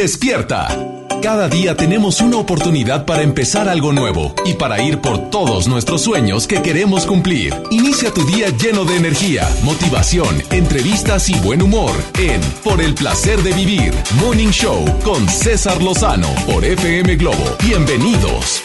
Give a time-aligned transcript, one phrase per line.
[0.00, 0.68] Despierta.
[1.20, 6.02] Cada día tenemos una oportunidad para empezar algo nuevo y para ir por todos nuestros
[6.02, 7.52] sueños que queremos cumplir.
[7.72, 13.42] Inicia tu día lleno de energía, motivación, entrevistas y buen humor en Por el placer
[13.42, 17.56] de vivir, Morning Show con César Lozano por FM Globo.
[17.66, 18.62] Bienvenidos.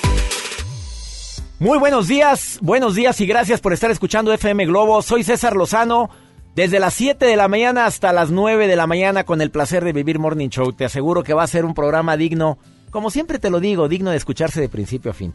[1.58, 5.02] Muy buenos días, buenos días y gracias por estar escuchando FM Globo.
[5.02, 6.12] Soy César Lozano.
[6.56, 9.84] Desde las 7 de la mañana hasta las 9 de la mañana con el placer
[9.84, 10.72] de vivir Morning Show.
[10.74, 12.60] Te aseguro que va a ser un programa digno,
[12.92, 15.34] como siempre te lo digo, digno de escucharse de principio a fin.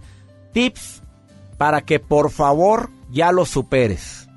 [0.53, 1.03] Tips
[1.57, 4.29] para que por favor ya lo superes.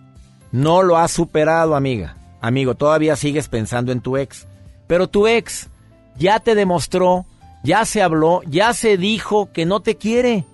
[0.52, 2.18] No lo has superado, amiga.
[2.42, 4.48] Amigo, todavía sigues pensando en tu ex.
[4.88, 5.70] Pero tu ex
[6.18, 7.28] ya te demostró,
[7.64, 10.46] ya se habló, ya se dijo que no te quiere,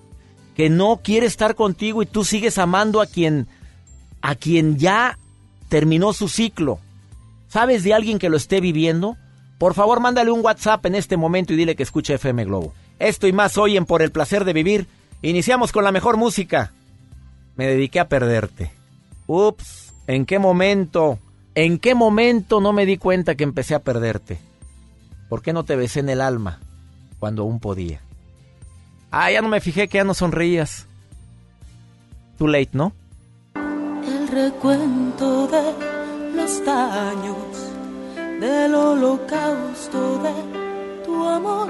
[0.57, 3.47] que no quiere estar contigo y tú sigues amando a quien
[4.21, 5.17] a quien ya
[5.69, 6.79] terminó su ciclo.
[7.47, 9.17] ¿Sabes de alguien que lo esté viviendo?
[9.57, 12.73] Por favor, mándale un WhatsApp en este momento y dile que escuche FM Globo.
[12.99, 14.87] Esto y más hoy en Por el placer de vivir.
[15.21, 16.71] Iniciamos con la mejor música.
[17.55, 18.71] Me dediqué a perderte.
[19.25, 21.19] Ups, ¿en qué momento?
[21.55, 24.37] ¿En qué momento no me di cuenta que empecé a perderte?
[25.27, 26.59] ¿Por qué no te besé en el alma
[27.19, 28.01] cuando aún podía?
[29.09, 30.85] Ah, ya no me fijé que ya no sonreías.
[32.37, 32.93] Too late, ¿no?
[34.27, 35.73] Recuento de
[36.35, 37.71] los daños
[38.39, 41.69] del holocausto de tu amor.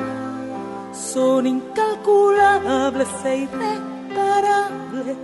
[0.92, 5.18] Son incalculables e irreparables.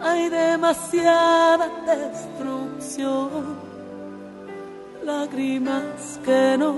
[0.00, 3.30] Hay demasiada destrucción,
[5.04, 6.74] lágrimas que no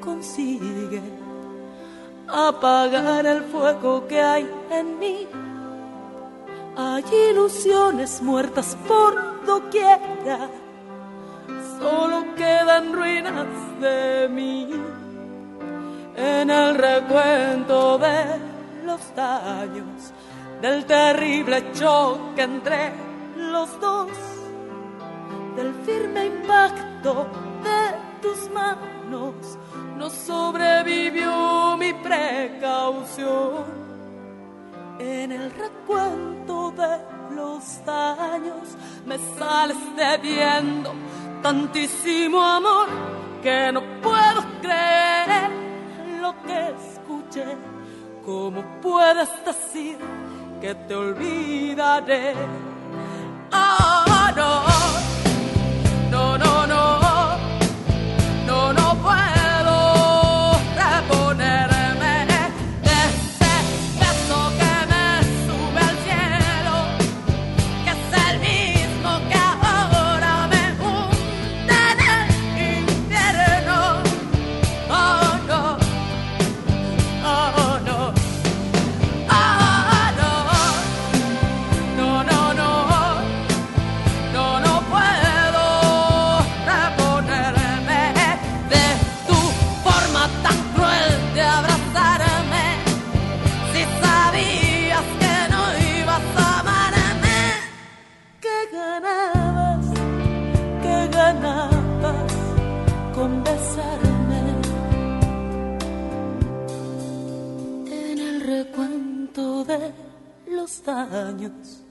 [0.00, 1.20] consiguen
[2.28, 5.26] apagar el fuego que hay en mí
[6.76, 10.48] hay ilusiones muertas por doquiera,
[11.78, 13.46] solo quedan ruinas
[13.80, 14.68] de mí.
[16.16, 18.38] En el recuento de
[18.84, 20.12] los daños,
[20.60, 22.92] del terrible choque entre
[23.36, 24.08] los dos,
[25.56, 27.26] del firme impacto
[27.64, 29.34] de tus manos,
[29.96, 33.89] no sobrevivió mi precaución
[35.00, 40.92] en el recuento de los daños me sales debiendo
[41.42, 42.86] tantísimo amor
[43.42, 45.50] que no puedo creer
[46.20, 47.56] lo que escuché.
[48.26, 49.96] ¿Cómo puedes decir
[50.60, 52.34] que te olvidaré?
[53.50, 55.19] Ah, no,
[110.70, 111.82] los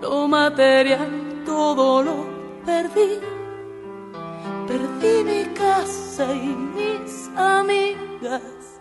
[0.00, 2.14] lo material todo lo
[2.64, 3.18] perdí.
[4.68, 8.80] Perdí mi casa y mis amigas,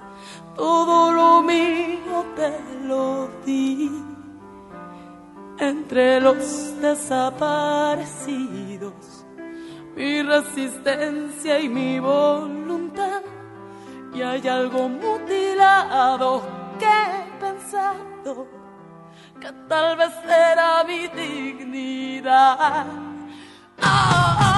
[0.55, 3.89] todo lo mío te lo di.
[5.57, 9.25] Entre los desaparecidos,
[9.95, 13.23] mi resistencia y mi voluntad,
[14.13, 16.43] y hay algo mutilado
[16.79, 18.62] que he pensado
[19.43, 22.85] que tal vez era mi dignidad.
[23.81, 24.52] Oh, no.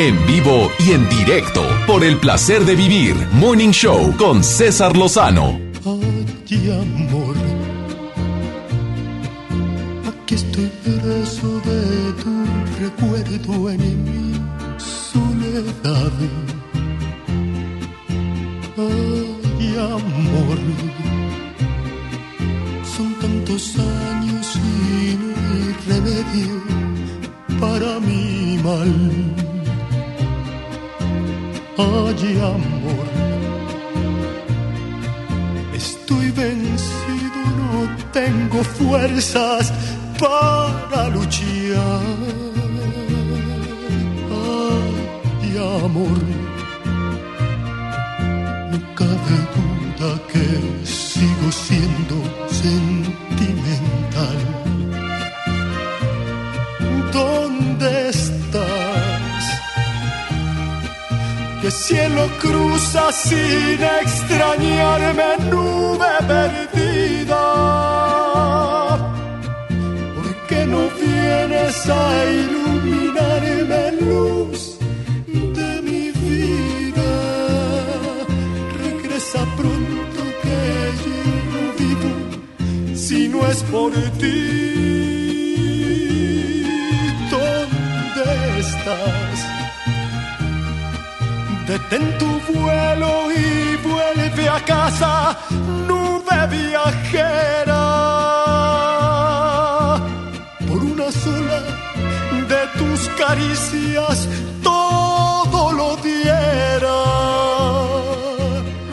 [0.00, 3.16] En vivo y en directo por el placer de vivir.
[3.32, 5.58] Morning Show con César Lozano.
[5.84, 7.34] Ay, amor.
[10.06, 12.32] Aquí estoy preso de tu
[12.80, 14.34] recuerdo en mi
[14.78, 16.12] soledad.
[18.76, 20.58] Ay, amor.
[22.84, 26.62] Son tantos años y no hay remedio
[27.58, 29.47] para mi mal.
[31.80, 33.06] Ay, amor.
[35.72, 39.72] Estoy vencido, no tengo fuerzas
[40.18, 42.02] para luchar.
[44.34, 46.20] Ay, amor.
[48.96, 50.46] Cabe duda que
[50.84, 52.16] sigo siendo
[52.50, 54.38] sentimental.
[57.12, 58.37] ¿Dónde estás?
[61.68, 67.44] Que cielo cruza sin extrañarme, nube perdida.
[70.16, 74.78] ¿Por qué no vienes a iluminarme, luz
[75.58, 77.10] de mi vida?
[78.82, 80.60] Regresa pronto que
[81.04, 81.18] yo
[81.52, 82.12] no vivo
[82.96, 83.92] si no es por
[84.22, 84.40] ti.
[87.30, 88.26] ¿Dónde
[88.58, 89.37] estás?
[91.68, 95.36] Detén tu vuelo y vuelve a casa,
[95.86, 97.84] nube viajera.
[100.66, 101.60] Por una sola
[102.48, 104.26] de tus caricias,
[104.62, 107.00] todo lo diera.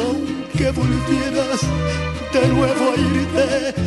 [0.04, 1.62] Aunque volvieras
[2.34, 3.85] de nuevo a irte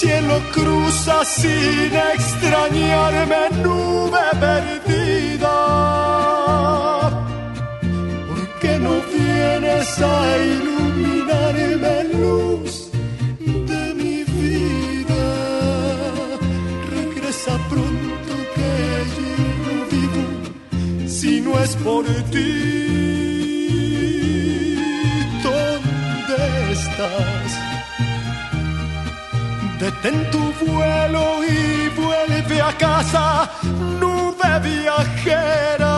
[0.00, 5.58] cielo cruza sin extrañarme, nube perdida.
[8.28, 10.16] ¿Por qué no vienes a
[10.52, 12.72] iluminarme, luz
[13.70, 15.24] de mi vida?
[16.96, 18.72] Regresa pronto que
[19.16, 19.30] yo
[19.64, 20.24] no vivo
[21.06, 22.50] si no es por ti.
[25.44, 27.39] ¿Dónde estás?
[30.02, 33.50] Detén tu vuelo y vuelve a casa,
[34.00, 35.96] nube viajera.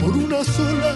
[0.00, 0.92] Por una sola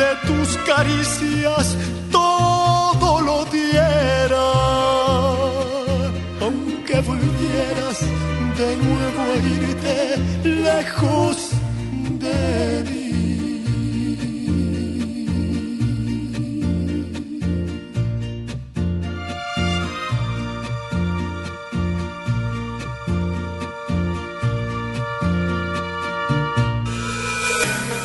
[0.00, 1.76] de tus caricias,
[2.10, 4.48] todo lo diera.
[6.40, 8.00] Aunque volvieras
[8.56, 11.55] de nuevo a irte lejos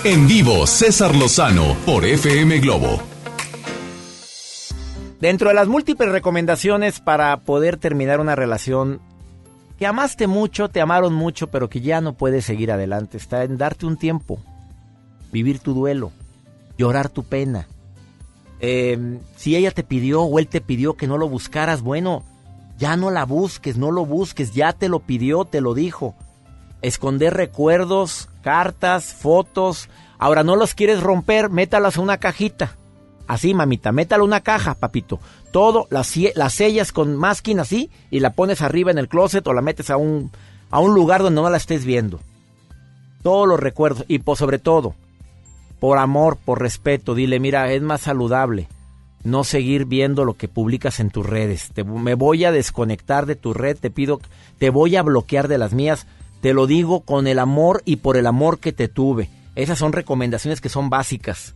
[0.04, 3.00] En vivo, César Lozano por FM Globo.
[5.20, 9.00] Dentro de las múltiples recomendaciones para poder terminar una relación
[9.78, 13.60] que amaste mucho, te amaron mucho, pero que ya no puedes seguir adelante, está en
[13.60, 14.40] darte un tiempo,
[15.32, 16.12] vivir tu duelo,
[16.80, 17.68] llorar tu pena.
[18.60, 22.24] Eh, si ella te pidió o él te pidió que no lo buscaras, bueno,
[22.80, 26.16] ya no la busques, no lo busques, ya te lo pidió, te lo dijo.
[26.82, 29.90] Esconder recuerdos, cartas, fotos.
[30.18, 32.78] Ahora no los quieres romper, métalas en una cajita.
[33.28, 35.20] Así, mamita, métala una caja, papito.
[35.52, 39.54] Todo, las, las sellas con masking así y la pones arriba en el closet o
[39.54, 40.32] la metes a un,
[40.70, 42.20] a un lugar donde no la estés viendo.
[43.24, 44.96] Todos los recuerdos y por sobre todo,
[45.80, 48.68] por amor, por respeto, dile, mira, es más saludable
[49.24, 51.72] no seguir viendo lo que publicas en tus redes.
[51.74, 54.20] Te, me voy a desconectar de tu red, te pido,
[54.58, 56.08] te voy a bloquear de las mías.
[56.42, 59.30] Te lo digo con el amor y por el amor que te tuve.
[59.56, 61.54] Esas son recomendaciones que son básicas.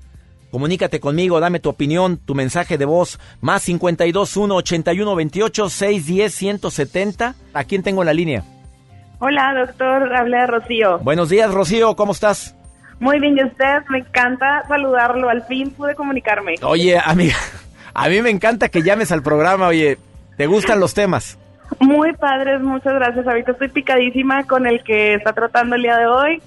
[0.52, 6.34] Comunícate conmigo, dame tu opinión, tu mensaje de voz, más 52 1 81 28 610
[6.34, 7.36] 170.
[7.54, 8.44] ¿A quién tengo en la línea?
[9.20, 11.00] Hola, doctor, habla Rocío.
[11.00, 12.56] Buenos días, Rocío, ¿cómo estás?
[13.00, 13.80] Muy bien, ¿y usted?
[13.90, 16.56] Me encanta saludarlo, al fin pude comunicarme.
[16.62, 17.36] Oye, amiga,
[17.94, 19.98] a mí me encanta que llames al programa, oye,
[20.38, 21.40] ¿te gustan los temas?
[21.80, 23.28] Muy padres, muchas gracias.
[23.28, 26.42] Ahorita estoy picadísima con el que está tratando el día de hoy.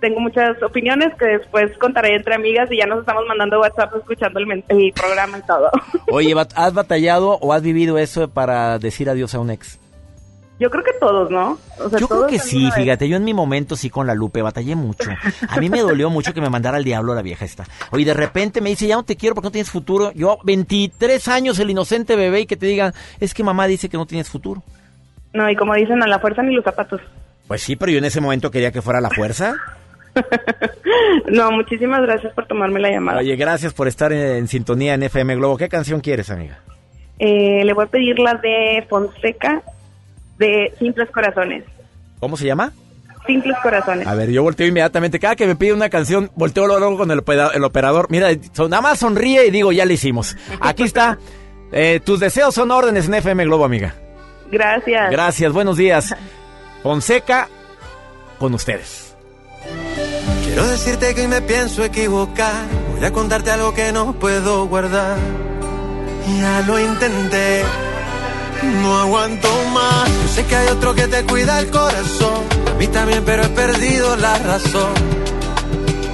[0.00, 4.38] Tengo muchas opiniones que después contaré entre amigas y ya nos estamos mandando WhatsApp escuchando
[4.38, 5.70] el, el programa y todo.
[6.12, 9.80] Oye, ¿has batallado o has vivido eso para decir adiós a un ex?
[10.60, 11.56] Yo creo que todos, ¿no?
[11.78, 12.74] O sea, Yo creo que sí, vez.
[12.74, 15.08] fíjate, yo en mi momento sí con la Lupe batallé mucho.
[15.48, 17.64] A mí me dolió mucho que me mandara al diablo la vieja esta.
[17.92, 20.10] Oye, de repente me dice, ya no te quiero porque no tienes futuro.
[20.14, 23.96] Yo, 23 años, el inocente bebé, y que te digan, es que mamá dice que
[23.96, 24.62] no tienes futuro.
[25.32, 27.00] No, y como dicen, a la fuerza ni los zapatos.
[27.46, 29.54] Pues sí, pero yo en ese momento quería que fuera la fuerza.
[31.30, 33.18] No, muchísimas gracias por tomarme la llamada.
[33.20, 35.56] Oye, gracias por estar en, en sintonía en FM Globo.
[35.56, 36.58] ¿Qué canción quieres, amiga?
[37.18, 39.62] Eh, le voy a pedir la de Fonseca,
[40.38, 41.64] de Simples Corazones.
[42.20, 42.72] ¿Cómo se llama?
[43.26, 44.06] Simples Corazones.
[44.06, 45.18] A ver, yo volteo inmediatamente.
[45.18, 48.06] Cada que me pide una canción, volteo luego con el, opera- el operador.
[48.10, 50.36] Mira, son- nada más sonríe y digo, ya le hicimos.
[50.60, 51.18] Aquí está.
[51.72, 53.94] Eh, tus deseos son órdenes en FM Globo, amiga.
[54.50, 55.10] Gracias.
[55.10, 56.14] Gracias, buenos días.
[56.82, 57.48] Fonseca,
[58.38, 59.14] con ustedes.
[60.44, 62.64] Quiero decirte que hoy me pienso equivocar.
[62.96, 65.18] Voy a contarte algo que no puedo guardar.
[66.40, 67.62] Ya lo intenté,
[68.62, 70.08] no aguanto más.
[70.08, 72.44] Yo sé que hay otro que te cuida el corazón.
[72.70, 74.94] A mí también, pero he perdido la razón.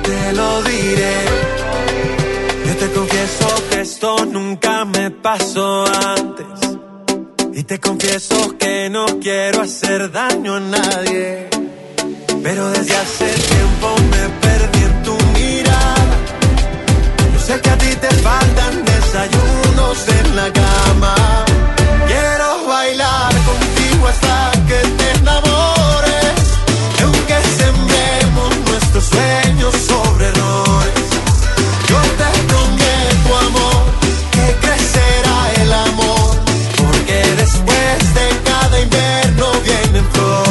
[0.02, 1.16] Te lo diré.
[2.66, 6.46] Yo te confieso que esto nunca me pasó antes.
[7.52, 11.48] Y te confieso que no quiero hacer daño a nadie.
[12.42, 16.16] Pero desde hace tiempo me perdí en tu mirada.
[17.32, 21.53] Yo sé que a ti te faltan desayunos en la cama.
[37.44, 40.43] Después de cada invierno vienen flores.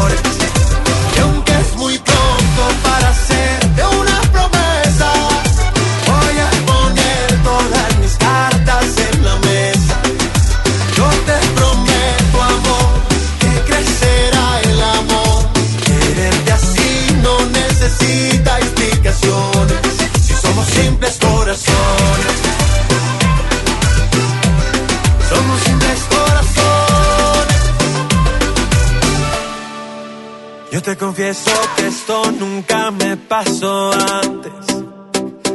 [30.74, 34.52] Yo te confieso que esto nunca me pasó antes.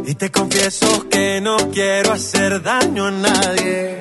[0.06, 4.00] Y te confieso que no quiero hacer daño a nadie.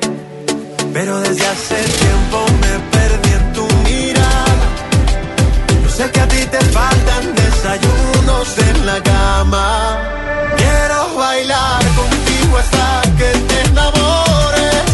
[0.93, 4.67] Pero desde hace tiempo me perdí en tu mirada.
[5.83, 9.99] Yo sé que a ti te faltan desayunos en la cama.
[10.55, 14.85] Quiero bailar contigo hasta que te enamores.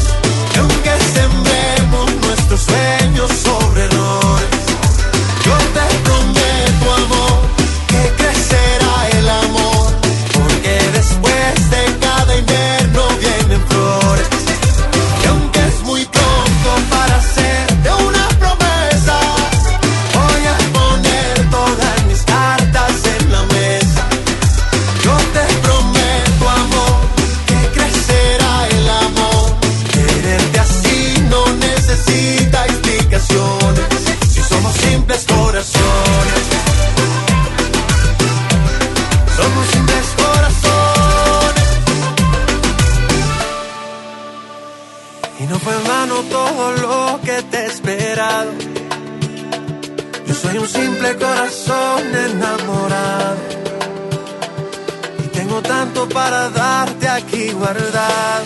[0.56, 4.53] Y aunque sembremos nuestros sueños sobre errores.
[50.28, 53.38] Yo soy un simple corazón enamorado.
[55.24, 58.46] Y tengo tanto para darte aquí guardado.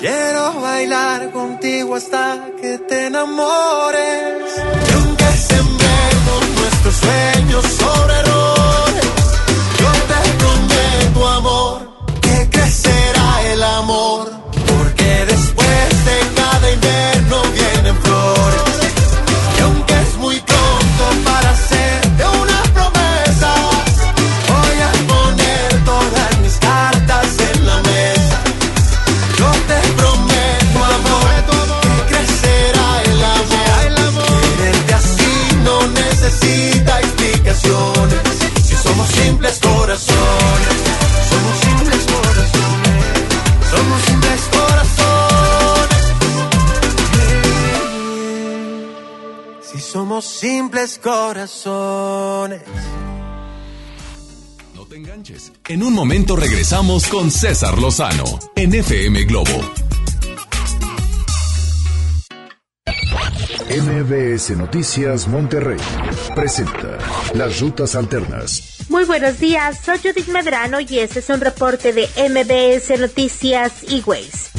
[0.00, 4.48] Quiero bailar contigo hasta que te enamores.
[4.88, 9.08] Y aunque sembremos nuestros sueños sobre errores,
[9.78, 11.78] yo te prometo, amor,
[12.22, 14.49] que crecerá el amor.
[39.50, 40.76] Simples corazones,
[41.28, 42.50] somos simples corazones,
[43.70, 45.98] somos simples corazones.
[49.62, 52.62] Si somos simples corazones.
[54.74, 55.52] No te enganches.
[55.68, 59.60] En un momento regresamos con César Lozano en FM Globo.
[63.70, 65.78] MBS Noticias Monterrey
[66.34, 66.98] presenta
[67.34, 68.79] Las Rutas Alternas.
[68.90, 74.02] Muy buenos días, soy Judith Medrano y este es un reporte de MBS Noticias y
[74.04, 74.50] Ways.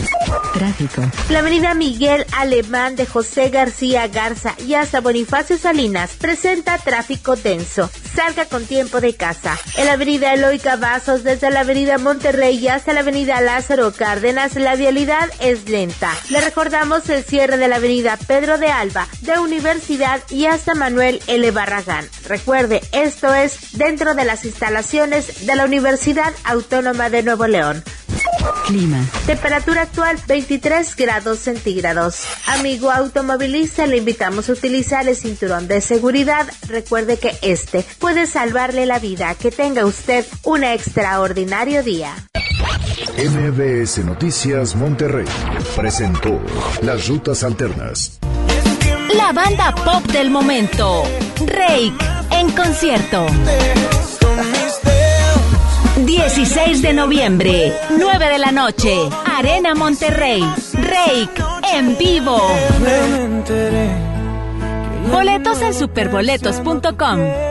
[0.53, 1.01] Tráfico.
[1.29, 7.89] La avenida Miguel Alemán de José García Garza y hasta Bonifacio Salinas presenta tráfico denso.
[8.15, 9.58] Salga con tiempo de casa.
[9.77, 14.75] En la avenida Eloy Cavazos desde la avenida Monterrey hasta la avenida Lázaro Cárdenas la
[14.75, 16.12] vialidad es lenta.
[16.30, 21.22] Le recordamos el cierre de la avenida Pedro de Alba de Universidad y hasta Manuel
[21.27, 21.51] L.
[21.51, 22.08] Barragán.
[22.27, 27.84] Recuerde, esto es dentro de las instalaciones de la Universidad Autónoma de Nuevo León.
[28.65, 29.03] Clima.
[29.25, 32.24] Temperatura actual 23 grados centígrados.
[32.48, 36.48] Amigo automovilista, le invitamos a utilizar el cinturón de seguridad.
[36.68, 39.36] Recuerde que este puede salvarle la vida.
[39.36, 42.13] Que tenga usted un extraordinario día.
[43.17, 45.25] MBS Noticias Monterrey
[45.75, 46.39] presentó
[46.81, 48.20] Las Rutas Alternas.
[49.15, 51.03] La banda pop del momento.
[51.46, 51.93] Rake
[52.31, 53.27] en concierto.
[56.05, 60.41] 16 de noviembre, 9 de la noche, Arena Monterrey.
[60.74, 61.43] Rake
[61.74, 62.39] en vivo.
[65.12, 67.50] Boletos en superboletos.com.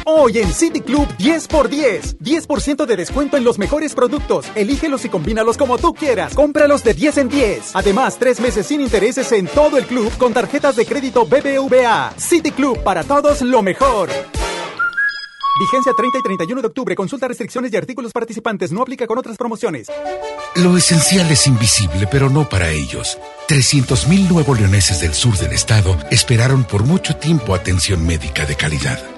[0.04, 2.18] Hoy en City Club 10x10.
[2.18, 4.46] 10% de descuento en los mejores productos.
[4.54, 6.34] Elígelos y combínalos como tú quieras.
[6.34, 7.70] Cómpralos de 10 en 10.
[7.74, 12.14] Además, tres meses sin intereses en todo el club con tarjetas de crédito BBVA.
[12.16, 14.08] City Club para todos lo mejor.
[15.60, 16.94] Vigencia 30 y 31 de octubre.
[16.94, 18.70] Consulta restricciones y artículos participantes.
[18.70, 19.88] No aplica con otras promociones.
[20.54, 23.18] Lo esencial es invisible, pero no para ellos.
[23.48, 29.17] 300.000 nuevo leoneses del sur del estado esperaron por mucho tiempo atención médica de calidad.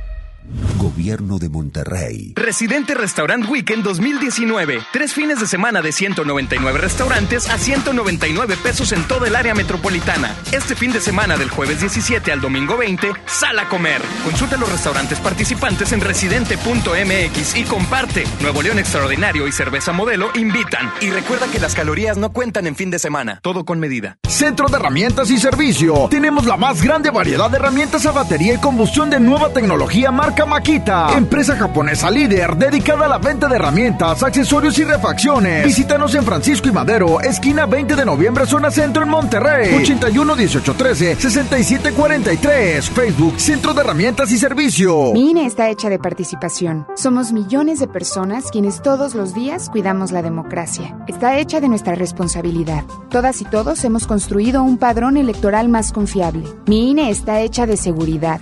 [0.77, 2.33] Gobierno de Monterrey.
[2.35, 4.81] Residente Restaurant Weekend 2019.
[4.91, 10.35] Tres fines de semana de 199 restaurantes a 199 pesos en toda el área metropolitana.
[10.51, 14.01] Este fin de semana del jueves 17 al domingo 20, sal a comer.
[14.23, 18.23] Consulta los restaurantes participantes en residente.mx y comparte.
[18.41, 20.91] Nuevo León Extraordinario y Cerveza Modelo invitan.
[20.99, 23.39] Y recuerda que las calorías no cuentan en fin de semana.
[23.43, 24.17] Todo con medida.
[24.27, 26.07] Centro de Herramientas y Servicio.
[26.09, 30.30] Tenemos la más grande variedad de herramientas a batería y combustión de nueva tecnología marca
[30.31, 35.65] Makita, empresa japonesa líder dedicada a la venta de herramientas, accesorios y refacciones.
[35.65, 39.75] Visítanos en Francisco y Madero, esquina 20 de noviembre, zona centro en Monterrey.
[39.75, 42.89] 81 18 13 67 43.
[42.89, 45.11] Facebook, Centro de Herramientas y Servicio.
[45.13, 46.87] Mi INE está hecha de participación.
[46.95, 50.97] Somos millones de personas quienes todos los días cuidamos la democracia.
[51.07, 52.83] Está hecha de nuestra responsabilidad.
[53.09, 56.45] Todas y todos hemos construido un padrón electoral más confiable.
[56.65, 58.41] Mi INE está hecha de seguridad.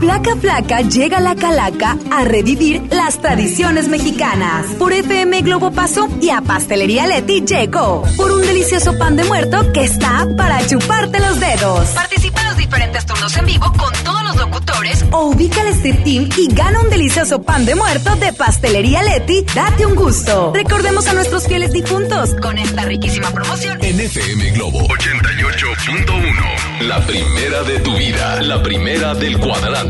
[0.00, 4.64] Placa Flaca llega a la Calaca a revivir las tradiciones mexicanas.
[4.78, 8.04] Por FM Globo pasó y a Pastelería Leti llegó.
[8.16, 11.90] Por un delicioso pan de muerto que está para chuparte los dedos.
[11.90, 16.02] Participa en los diferentes turnos en vivo con todos los locutores o ubica el Street
[16.02, 19.44] Team y gana un delicioso pan de muerto de Pastelería Leti.
[19.54, 20.52] Date un gusto.
[20.54, 23.76] Recordemos a nuestros fieles difuntos con esta riquísima promoción.
[23.82, 26.86] En FM Globo 88.1.
[26.86, 28.40] La primera de tu vida.
[28.40, 29.89] La primera del cuadrante.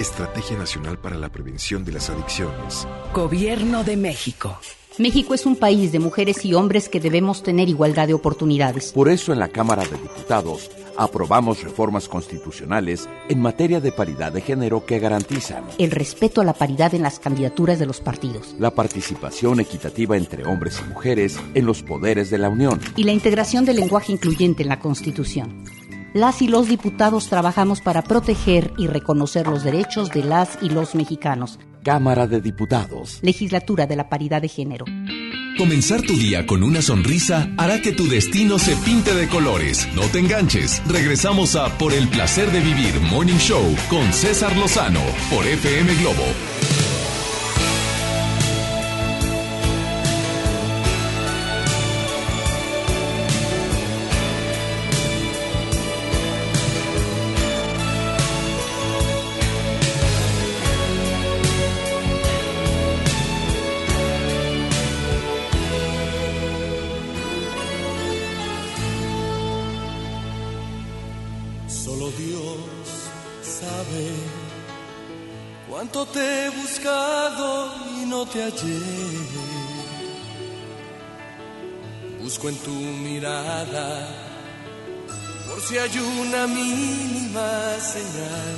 [0.00, 2.88] Estrategia Nacional para la Prevención de las Adicciones.
[3.12, 4.58] Gobierno de México.
[4.96, 8.92] México es un país de mujeres y hombres que debemos tener igualdad de oportunidades.
[8.92, 14.40] Por eso en la Cámara de Diputados aprobamos reformas constitucionales en materia de paridad de
[14.40, 18.74] género que garantizan el respeto a la paridad en las candidaturas de los partidos, la
[18.74, 23.66] participación equitativa entre hombres y mujeres en los poderes de la Unión y la integración
[23.66, 25.64] del lenguaje incluyente en la Constitución
[26.14, 30.94] las y los diputados trabajamos para proteger y reconocer los derechos de las y los
[30.94, 31.58] mexicanos.
[31.84, 33.18] Cámara de Diputados.
[33.22, 34.84] Legislatura de la Paridad de Género.
[35.56, 39.88] Comenzar tu día con una sonrisa hará que tu destino se pinte de colores.
[39.94, 40.82] No te enganches.
[40.86, 46.24] Regresamos a Por el placer de vivir Morning Show con César Lozano por FM Globo
[78.26, 78.78] te hallé.
[82.22, 84.08] Busco en tu mirada
[85.46, 87.50] por si hay una mínima
[87.80, 88.56] señal.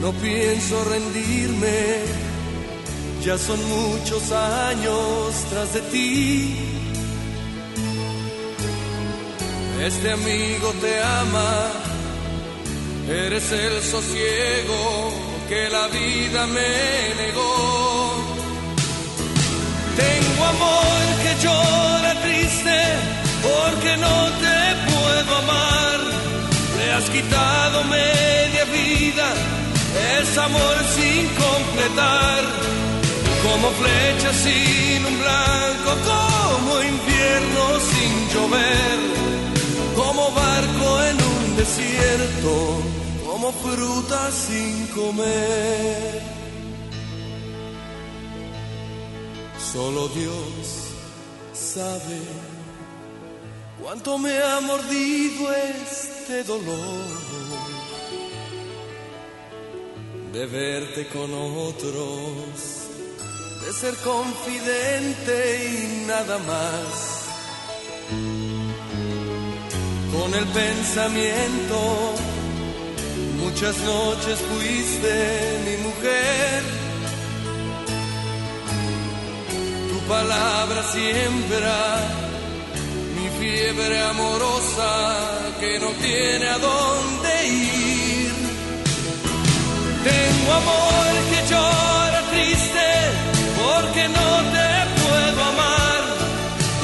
[0.00, 2.02] No pienso rendirme,
[3.24, 6.81] ya son muchos años tras de ti.
[9.84, 11.72] Este amigo te ama,
[13.08, 15.12] eres el sosiego
[15.48, 16.72] que la vida me
[17.20, 18.14] negó.
[19.96, 22.78] Tengo amor que llora triste
[23.42, 24.58] porque no te
[24.92, 25.98] puedo amar.
[26.78, 29.28] Le has quitado media vida,
[30.20, 32.40] es amor sin completar.
[33.42, 39.12] Como flecha sin un blanco, como invierno sin llover,
[41.62, 42.82] desierto
[43.24, 46.22] como fruta sin comer.
[49.72, 50.88] Solo Dios
[51.52, 52.18] sabe
[53.80, 57.06] cuánto me ha mordido este dolor
[60.32, 62.88] de verte con otros,
[63.64, 65.36] de ser confidente
[65.70, 67.22] y nada más.
[70.22, 72.14] Con el pensamiento
[73.42, 75.12] Muchas noches fuiste
[75.66, 76.62] mi mujer.
[79.90, 81.76] Tu palabra siembra
[83.16, 84.92] mi fiebre amorosa
[85.60, 88.32] que no tiene a dónde ir.
[90.10, 92.88] Tengo amor que llora triste
[93.60, 94.70] porque no te
[95.02, 96.00] puedo amar.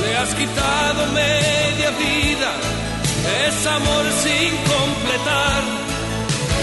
[0.03, 2.28] Le has quitado media vida,
[3.49, 5.63] es amor sin completar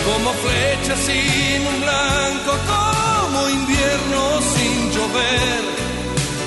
[0.05, 4.21] como flecha sin un blanco, como invierno
[4.53, 5.61] sin llover,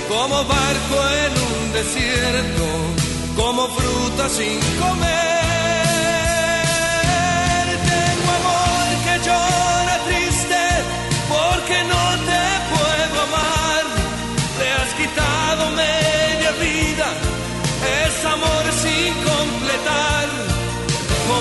[0.08, 2.66] como barco en un desierto,
[3.36, 5.47] como fruta sin comer.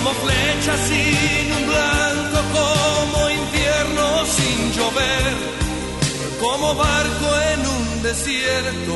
[0.07, 5.33] como flecha sin un blanco, como infierno sin llover,
[6.39, 8.95] como barco en un desierto,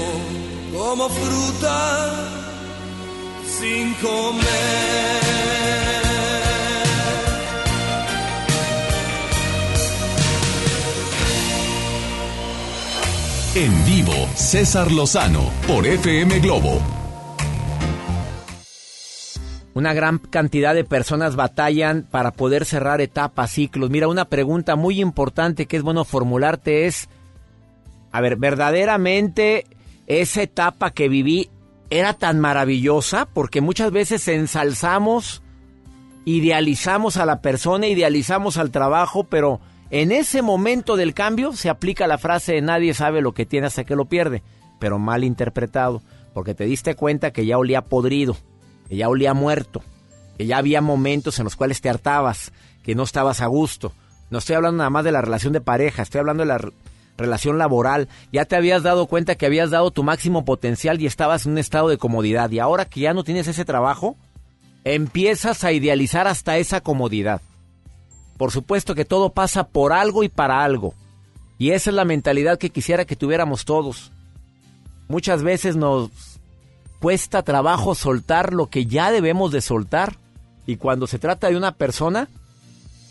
[0.77, 2.09] como fruta
[3.59, 4.41] sin comer.
[13.53, 17.00] En vivo, César Lozano por FM Globo
[19.73, 23.89] una gran cantidad de personas batallan para poder cerrar etapas, ciclos.
[23.89, 27.07] Mira, una pregunta muy importante que es bueno formularte es,
[28.11, 29.65] a ver, ¿verdaderamente
[30.07, 31.49] esa etapa que viví
[31.89, 33.25] era tan maravillosa?
[33.25, 35.41] Porque muchas veces ensalzamos,
[36.25, 42.07] idealizamos a la persona, idealizamos al trabajo, pero en ese momento del cambio se aplica
[42.07, 44.43] la frase de nadie sabe lo que tiene hasta que lo pierde,
[44.79, 46.01] pero mal interpretado,
[46.33, 48.35] porque te diste cuenta que ya olía podrido
[48.91, 49.81] que ya olía muerto,
[50.37, 52.51] que ya había momentos en los cuales te hartabas,
[52.83, 53.93] que no estabas a gusto.
[54.29, 56.59] No estoy hablando nada más de la relación de pareja, estoy hablando de la
[57.17, 58.09] relación laboral.
[58.33, 61.57] Ya te habías dado cuenta que habías dado tu máximo potencial y estabas en un
[61.57, 62.51] estado de comodidad.
[62.51, 64.17] Y ahora que ya no tienes ese trabajo,
[64.83, 67.39] empiezas a idealizar hasta esa comodidad.
[68.35, 70.95] Por supuesto que todo pasa por algo y para algo.
[71.57, 74.11] Y esa es la mentalidad que quisiera que tuviéramos todos.
[75.07, 76.11] Muchas veces nos
[77.01, 80.13] cuesta trabajo soltar lo que ya debemos de soltar.
[80.67, 82.27] Y cuando se trata de una persona,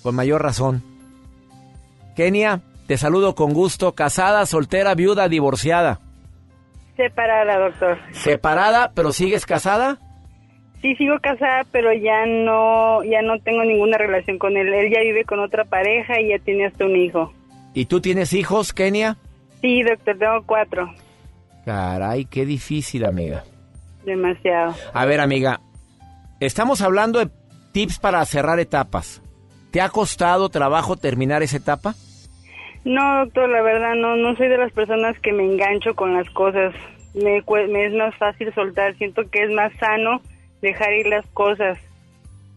[0.02, 0.82] con mayor razón.
[2.16, 3.94] Kenia, te saludo con gusto.
[3.94, 5.98] Casada, soltera, viuda, divorciada.
[6.96, 7.98] Separada, doctor.
[8.12, 9.98] Separada, pero sigues casada.
[10.80, 14.72] Sí, sigo casada, pero ya no, ya no tengo ninguna relación con él.
[14.72, 17.32] Él ya vive con otra pareja y ya tiene hasta un hijo.
[17.74, 19.16] ¿Y tú tienes hijos, Kenia?
[19.60, 20.94] Sí, doctor, tengo cuatro.
[21.64, 23.44] Caray, qué difícil, amiga.
[24.04, 24.74] Demasiado.
[24.92, 25.60] A ver, amiga,
[26.40, 27.30] estamos hablando de
[27.72, 29.22] tips para cerrar etapas.
[29.70, 31.94] ¿Te ha costado trabajo terminar esa etapa?
[32.84, 36.28] No, doctor, la verdad no, no soy de las personas que me engancho con las
[36.30, 36.74] cosas.
[37.14, 38.96] Me, me es más fácil soltar.
[38.96, 40.22] Siento que es más sano
[40.62, 41.78] dejar ir las cosas.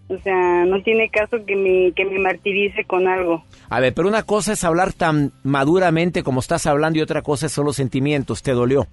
[0.08, 3.44] O sea, no tiene caso que me, que me martirice con algo.
[3.70, 7.48] A ver, pero una cosa es hablar tan maduramente como estás hablando y otra cosa
[7.48, 8.44] es solo sentimientos.
[8.44, 8.88] ¿Te dolió?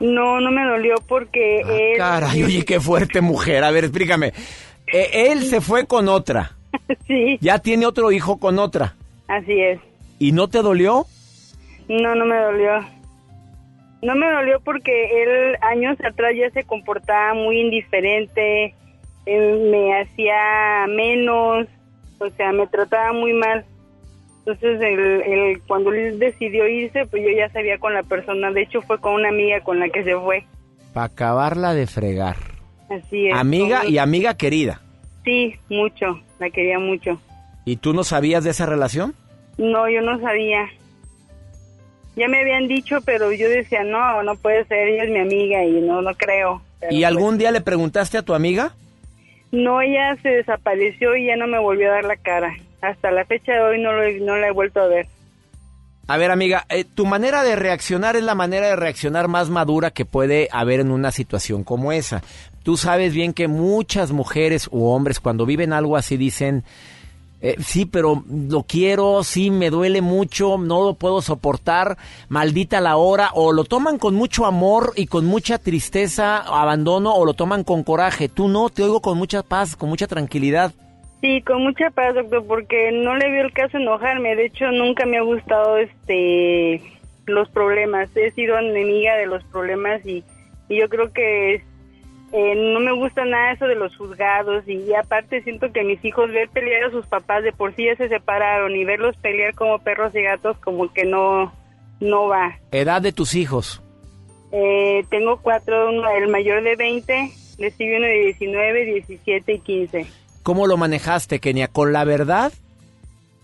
[0.00, 1.96] No, no me dolió porque ah, él...
[1.96, 3.64] Caray, oye, qué fuerte mujer.
[3.64, 4.32] A ver, explícame.
[4.92, 6.56] Eh, él se fue con otra.
[7.06, 7.38] sí.
[7.40, 8.94] Ya tiene otro hijo con otra.
[9.28, 9.80] Así es.
[10.18, 11.06] ¿Y no te dolió?
[11.88, 12.84] No, no me dolió.
[14.02, 18.74] No me dolió porque él años atrás ya se comportaba muy indiferente,
[19.26, 21.66] me hacía menos,
[22.18, 23.64] o sea, me trataba muy mal.
[24.46, 28.52] Entonces, el, cuando él decidió irse, pues yo ya sabía con la persona.
[28.52, 30.44] De hecho, fue con una amiga con la que se fue.
[30.94, 32.36] Para acabarla de fregar.
[32.88, 33.34] Así es.
[33.34, 34.80] Amiga y amiga querida.
[35.24, 36.20] Sí, mucho.
[36.38, 37.20] La quería mucho.
[37.64, 39.14] ¿Y tú no sabías de esa relación?
[39.58, 40.68] No, yo no sabía.
[42.14, 45.64] Ya me habían dicho, pero yo decía, no, no puede ser, ella es mi amiga
[45.64, 46.62] y no, no creo.
[46.88, 48.74] ¿Y algún pues día le preguntaste a tu amiga?
[49.50, 53.24] No, ella se desapareció y ya no me volvió a dar la cara hasta la
[53.24, 55.06] fecha de hoy no, lo, no la he vuelto a ver.
[56.08, 59.90] A ver, amiga, eh, tu manera de reaccionar es la manera de reaccionar más madura
[59.90, 62.22] que puede haber en una situación como esa.
[62.62, 66.62] Tú sabes bien que muchas mujeres u hombres cuando viven algo así dicen,
[67.40, 72.96] eh, sí, pero lo quiero, sí, me duele mucho, no lo puedo soportar, maldita la
[72.96, 77.64] hora, o lo toman con mucho amor y con mucha tristeza, abandono, o lo toman
[77.64, 78.28] con coraje.
[78.28, 80.72] Tú no, te oigo con mucha paz, con mucha tranquilidad.
[81.26, 84.36] Sí, con mucha paz, doctor, porque no le vio el caso enojarme.
[84.36, 86.80] De hecho, nunca me ha gustado este
[87.26, 88.16] los problemas.
[88.16, 90.22] He sido enemiga de los problemas y,
[90.68, 91.64] yo creo que
[92.32, 96.30] eh, no me gusta nada eso de los juzgados y, aparte siento que mis hijos
[96.30, 99.80] ver pelear a sus papás de por sí ya se separaron y verlos pelear como
[99.80, 101.52] perros y gatos como que no
[101.98, 102.56] no va.
[102.70, 103.82] ¿Edad de tus hijos?
[104.52, 110.25] Eh, tengo cuatro, el mayor de 20, le sigue uno de 19, 17 y 15.
[110.46, 111.66] ¿Cómo lo manejaste, Kenia?
[111.66, 112.52] ¿Con la verdad?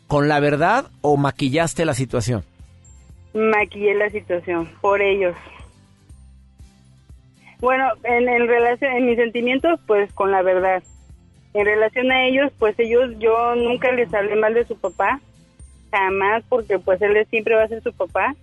[0.06, 2.44] ¿Con la verdad o maquillaste la situación?
[3.34, 5.34] Maquillé la situación por ellos.
[7.58, 10.84] Bueno, en, relación, en mis sentimientos, pues con la verdad.
[11.54, 15.20] En relación a ellos, pues ellos, yo nunca les hablé mal de su papá,
[15.90, 18.36] jamás, porque pues él siempre va a ser su papá.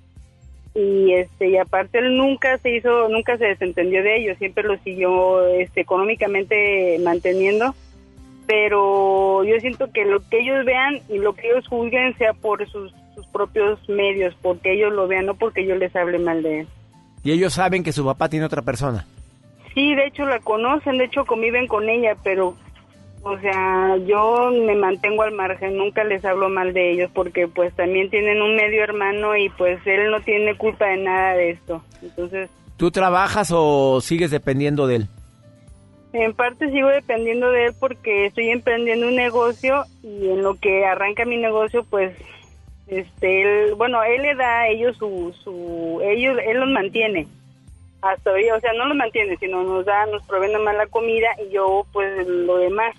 [0.76, 4.78] Y este, y aparte él nunca se hizo, nunca se desentendió de ellos, siempre lo
[4.80, 7.74] siguió este, económicamente manteniendo
[8.50, 12.68] pero yo siento que lo que ellos vean y lo que ellos juzguen sea por
[12.68, 12.92] sus,
[13.32, 16.68] propios medios, porque ellos lo vean, no porque yo les hable mal de él.
[17.24, 19.06] ¿Y ellos saben que su papá tiene otra persona?
[19.76, 22.56] Sí, de hecho la conocen, de hecho conviven con ella, pero,
[23.22, 27.72] o sea, yo me mantengo al margen, nunca les hablo mal de ellos, porque pues
[27.76, 31.84] también tienen un medio hermano y pues él no tiene culpa de nada de esto.
[32.02, 32.50] Entonces...
[32.78, 35.08] ¿Tú trabajas o sigues dependiendo de él?
[36.12, 40.86] En parte sigo dependiendo de él porque estoy emprendiendo un negocio y en lo que
[40.86, 42.16] arranca mi negocio pues
[42.90, 47.28] este, él, bueno, él le da a ellos su, su, ellos, él los mantiene.
[48.02, 51.28] Hasta hoy, o sea, no los mantiene, sino nos da, nos provee nomás la comida
[51.46, 52.96] y yo, pues, lo demás.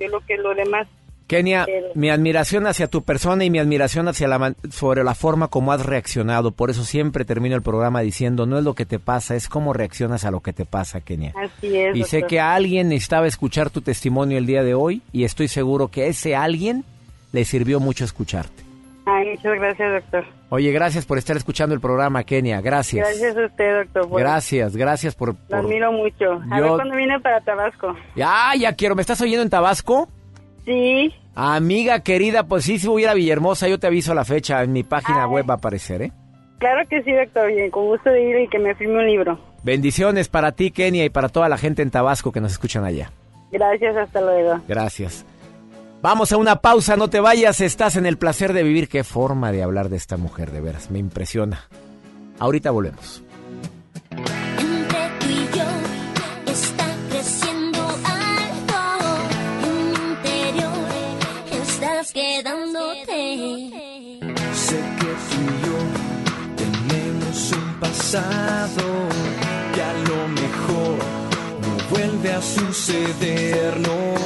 [0.00, 0.88] Yo lo que es lo demás.
[1.30, 5.46] Kenia, Pero- mi admiración hacia tu persona y mi admiración hacia la sobre la forma
[5.46, 6.50] como has reaccionado.
[6.50, 9.72] Por eso siempre termino el programa diciendo, no es lo que te pasa, es cómo
[9.72, 11.32] reaccionas a lo que te pasa, Kenia.
[11.40, 11.94] Así es.
[11.96, 15.46] Y sé que a alguien necesitaba escuchar tu testimonio el día de hoy y estoy
[15.46, 16.84] seguro que a ese alguien
[17.30, 18.64] le sirvió mucho escucharte.
[19.06, 20.24] Ay, muchas gracias, doctor.
[20.48, 22.60] Oye, gracias por estar escuchando el programa, Kenia.
[22.60, 23.06] Gracias.
[23.06, 24.08] Gracias a usted, doctor.
[24.08, 25.36] por- Gracias, gracias por...
[25.48, 26.32] Lo admiro mucho.
[26.50, 27.94] A Yo- ver cuándo viene para Tabasco.
[28.16, 28.96] Ya, ya quiero.
[28.96, 30.08] ¿Me estás oyendo en Tabasco?
[30.64, 31.14] Sí.
[31.34, 34.62] Amiga querida, pues sí, si voy a ir a Villahermosa, yo te aviso la fecha.
[34.62, 36.12] En mi página web va a aparecer, ¿eh?
[36.58, 37.48] Claro que sí, doctor.
[37.48, 39.38] Bien, con gusto de ir y que me firme un libro.
[39.62, 43.10] Bendiciones para ti, Kenia, y para toda la gente en Tabasco que nos escuchan allá.
[43.50, 44.60] Gracias, hasta luego.
[44.68, 45.24] Gracias.
[46.02, 48.88] Vamos a una pausa, no te vayas, estás en el placer de vivir.
[48.88, 51.68] Qué forma de hablar de esta mujer, de veras, me impresiona.
[52.38, 53.22] Ahorita volvemos.
[62.10, 63.70] Estás quedándote.
[64.52, 65.78] Sé que tú y yo
[66.56, 68.84] tenemos un pasado
[69.74, 70.98] que a lo mejor
[71.62, 74.18] no vuelve a sucedernos.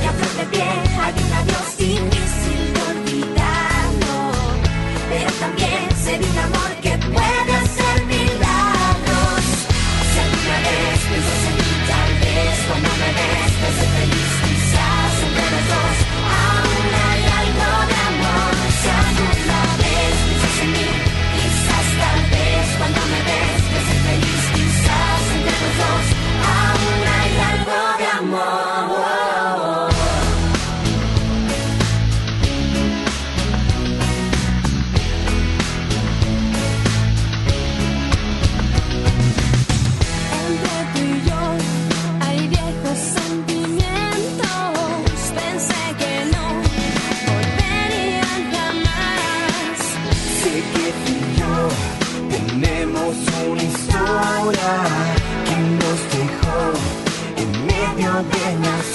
[0.00, 4.18] Que a flor de piel hay un adiós difícil de olvidarlo.
[5.10, 7.61] Pero también sé de un amor que puede
[54.52, 54.74] historia
[55.44, 56.72] que nos dejó
[57.36, 58.91] en medio de la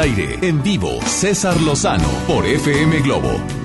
[0.00, 3.59] Aire, en vivo, César Lozano por FM Globo.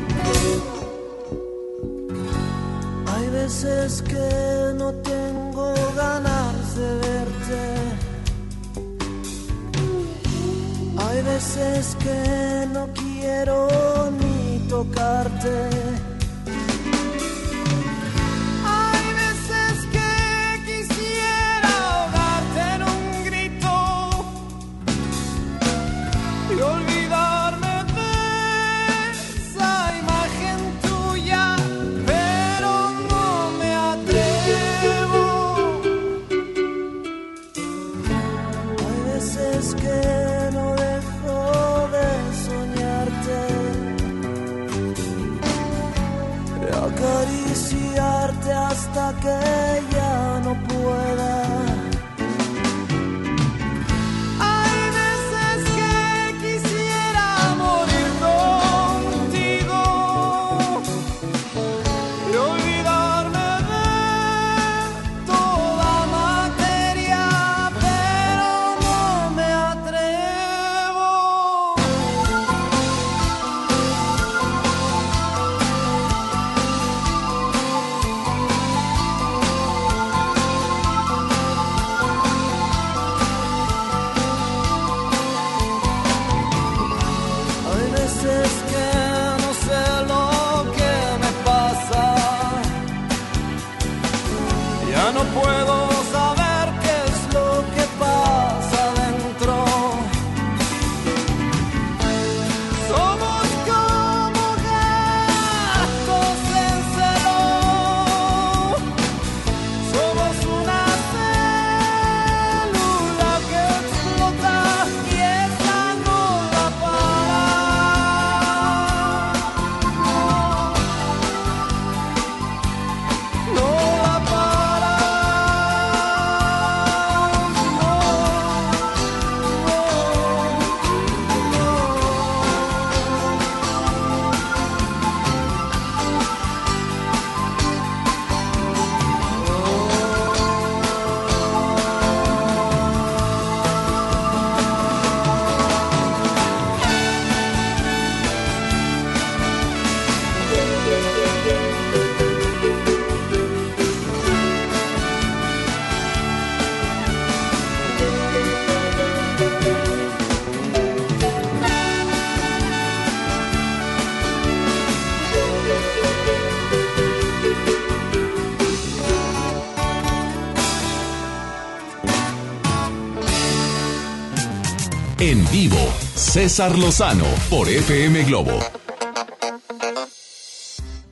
[176.36, 178.52] César Lozano por FM Globo.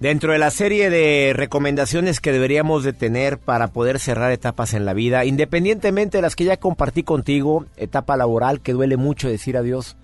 [0.02, 4.84] Dentro de la serie de recomendaciones que deberíamos de tener para poder cerrar etapas en
[4.84, 9.56] la vida, independientemente de las que ya compartí contigo, etapa laboral que duele mucho decir
[9.56, 9.96] adiós,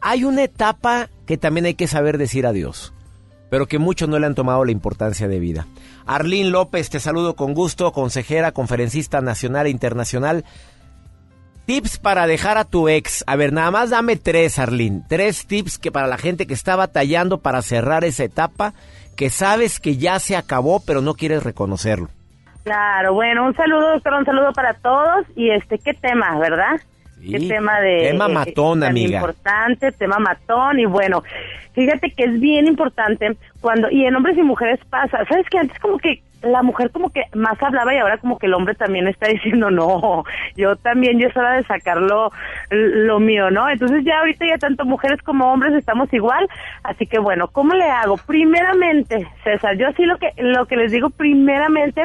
[0.00, 2.92] hay una etapa que también hay que saber decir adiós,
[3.50, 5.66] pero que muchos no le han tomado la importancia de vida.
[6.06, 10.44] Arlín López, te saludo con gusto, consejera, conferencista nacional e internacional.
[11.66, 13.22] Tips para dejar a tu ex.
[13.26, 15.04] A ver, nada más dame tres, Arlín.
[15.08, 18.74] Tres tips que para la gente que está batallando para cerrar esa etapa,
[19.16, 22.08] que sabes que ya se acabó, pero no quieres reconocerlo.
[22.64, 25.26] Claro, bueno, un saludo, doctor, un saludo para todos.
[25.36, 26.80] Y este, qué tema, ¿verdad?
[27.20, 28.08] Qué tema de...
[28.10, 29.18] tema matón, tan amiga.
[29.18, 30.80] importante, tema matón.
[30.80, 31.22] Y bueno,
[31.72, 33.88] fíjate que es bien importante cuando...
[33.90, 35.24] Y en hombres y mujeres pasa.
[35.28, 38.46] ¿Sabes que Antes como que la mujer como que más hablaba y ahora como que
[38.46, 40.24] el hombre también está diciendo, no,
[40.56, 42.30] yo también, ya es hora de sacarlo
[42.70, 43.68] lo mío, ¿no?
[43.68, 46.48] Entonces ya ahorita ya tanto mujeres como hombres estamos igual,
[46.82, 48.16] así que bueno, ¿cómo le hago?
[48.16, 52.02] Primeramente, César, yo así lo que lo que les digo primeramente,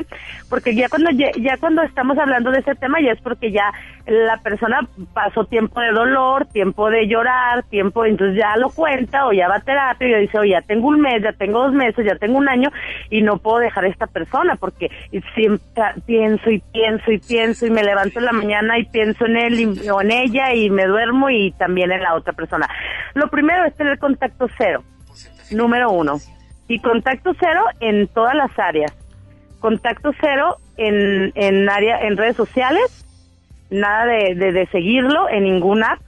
[0.49, 3.71] porque ya cuando ya, cuando estamos hablando de ese tema ya es porque ya
[4.05, 9.33] la persona pasó tiempo de dolor, tiempo de llorar, tiempo, entonces ya lo cuenta o
[9.33, 11.73] ya va a terapia y ya dice, oye, ya tengo un mes, ya tengo dos
[11.73, 12.69] meses, ya tengo un año
[13.09, 14.26] y no puedo dejar esta persona
[14.59, 14.89] porque
[15.35, 19.37] siempre pienso y pienso y pienso y me levanto en la mañana y pienso en
[19.37, 22.67] él y, o en ella y me duermo y también en la otra persona.
[23.13, 24.83] Lo primero es tener contacto cero,
[25.51, 26.17] número uno.
[26.67, 28.93] Y contacto cero en todas las áreas.
[29.59, 33.05] Contacto cero en, en, área, en redes sociales,
[33.69, 36.06] nada de, de, de seguirlo en ninguna app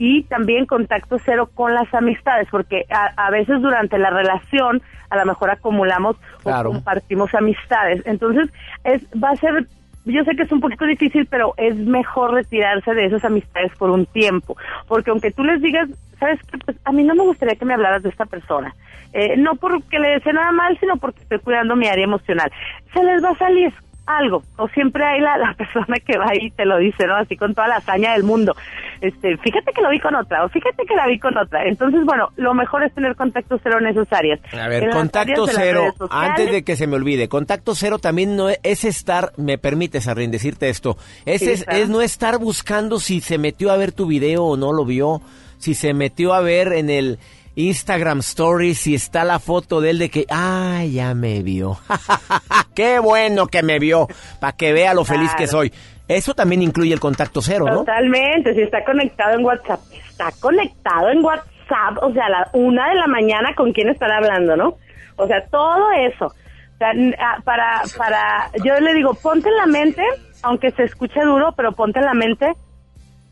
[0.00, 4.80] y también contacto cero con las amistades, porque a, a, veces durante la relación
[5.10, 6.70] a lo mejor acumulamos Claro.
[6.70, 8.00] o compartimos amistades.
[8.06, 8.48] Entonces,
[8.84, 9.66] es va a ser,
[10.06, 13.90] yo sé que es un poquito difícil, pero es mejor retirarse de esas amistades por
[13.90, 14.56] un tiempo,
[14.88, 16.56] porque aunque tú les digas, sabes qué?
[16.64, 18.74] pues a mí no me gustaría que me hablaras de esta persona,
[19.12, 22.50] eh, no porque le desee nada mal, sino porque estoy cuidando mi área emocional.
[22.94, 23.70] Se les va a salir,
[24.18, 27.16] algo, o siempre hay la, la persona que va y te lo dice, ¿no?
[27.16, 28.54] Así con toda la hazaña del mundo.
[29.00, 31.64] Este, fíjate que lo vi con otra, o fíjate que la vi con otra.
[31.64, 34.40] Entonces, bueno, lo mejor es tener contacto cero en esas áreas.
[34.52, 38.36] A ver, En contacto de cero, antes de que se me olvide, contacto cero también
[38.36, 41.78] no es estar, me permites, Arlene, decirte esto, es, Sí, es, claro.
[41.82, 45.22] es no estar buscando si se metió a ver tu video o no lo vio,
[45.58, 47.18] si se metió a ver en el
[47.56, 51.78] Instagram Stories, si está la foto de él de que, ah, ya me vio,
[52.74, 54.08] qué bueno que me vio,
[54.40, 55.72] para que vea lo feliz que soy.
[56.08, 57.78] Eso también incluye el contacto cero, ¿no?
[57.78, 62.88] Totalmente, si está conectado en WhatsApp, está conectado en WhatsApp, o sea, a la una
[62.88, 64.74] de la mañana con quién están hablando, ¿no?
[65.16, 66.26] O sea, todo eso.
[66.26, 70.02] O sea, ah, para, para, yo le digo, ponte en la mente,
[70.42, 72.54] aunque se escuche duro, pero ponte en la mente,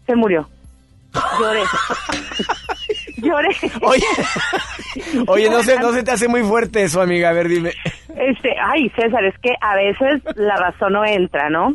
[0.07, 0.49] se murió.
[1.41, 1.62] Lloré.
[3.23, 3.49] Lloré.
[3.83, 4.05] Oye,
[5.27, 7.73] Oye, no se, no se te hace muy fuerte eso, amiga, a ver, dime.
[8.16, 11.75] Este, ay, César, es que a veces la razón no entra, ¿no?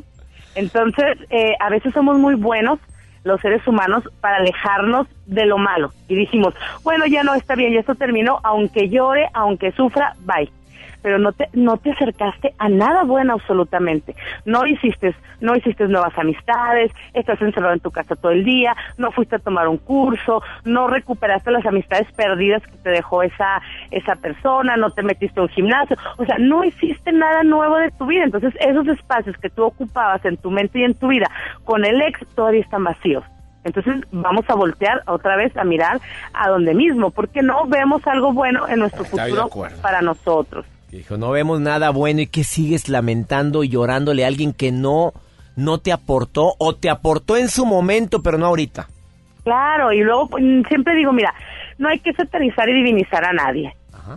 [0.55, 2.79] Entonces, eh, a veces somos muy buenos
[3.23, 5.91] los seres humanos para alejarnos de lo malo.
[6.07, 10.51] Y dijimos, bueno, ya no está bien, ya esto terminó, aunque llore, aunque sufra, bye.
[11.03, 14.15] Pero no te, no te acercaste a nada bueno absolutamente.
[14.45, 19.11] No hiciste, no hiciste nuevas amistades, estás encerrado en tu casa todo el día, no
[19.11, 24.15] fuiste a tomar un curso, no recuperaste las amistades perdidas que te dejó esa, esa
[24.15, 28.05] persona, no te metiste a un gimnasio, o sea, no hiciste nada nuevo de tu
[28.07, 28.23] vida.
[28.23, 31.29] Entonces, esos espacios que tú ocupabas en tu mente y en tu vida
[31.63, 33.23] con el ex todavía están vacíos.
[33.63, 36.01] Entonces vamos a voltear otra vez a mirar
[36.33, 39.49] a donde mismo, porque no vemos algo bueno en nuestro Estoy futuro
[39.81, 40.65] para nosotros.
[40.97, 45.11] Dijo, no vemos nada bueno y que sigues lamentando y llorándole a alguien que no,
[45.55, 48.87] no te aportó o te aportó en su momento, pero no ahorita.
[49.43, 51.33] Claro, y luego pues, siempre digo, mira,
[51.79, 53.73] no hay que satanizar y divinizar a nadie.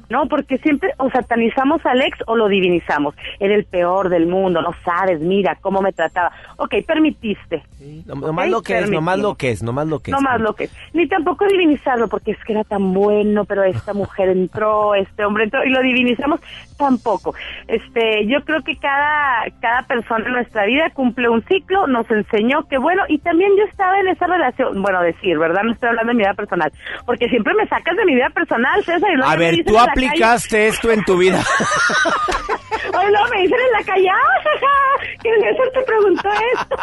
[0.09, 3.15] No, porque siempre o satanizamos al ex o lo divinizamos.
[3.41, 6.33] Era el peor del mundo, no sabes, mira cómo me trataba.
[6.57, 7.63] Ok, permitiste.
[8.07, 10.17] No- Nomás Ok, lo que es, nomás lo que es, nomás lo que es.
[10.17, 10.73] No más lo que es.
[10.93, 15.45] Ni tampoco divinizarlo, porque es que era tan bueno, pero esta mujer entró, este hombre
[15.45, 16.41] entró, y lo divinizamos
[16.77, 17.35] tampoco.
[17.69, 22.67] Este, yo creo que cada, cada persona en nuestra vida cumple un ciclo, nos enseñó
[22.69, 25.63] que bueno, y también yo estaba en esa relación, bueno, decir, ¿verdad?
[25.65, 26.73] No estoy hablando de mi vida personal,
[27.05, 29.87] porque siempre me sacas de mi vida personal, César, y luego A ver, tú la
[29.87, 31.41] calle- aplicaste esto en tu vida.
[32.99, 36.77] Ay, no, me dicen en la calle, ¡ah, que César te preguntó esto.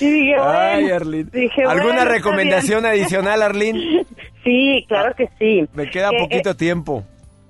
[0.04, 1.30] y dije, bueno, Ay, Arlene.
[1.32, 4.04] dije, ¿Alguna bueno, recomendación adicional, Arlene?
[4.44, 5.66] Sí, claro que sí.
[5.74, 7.02] Me queda Eh, poquito eh, tiempo.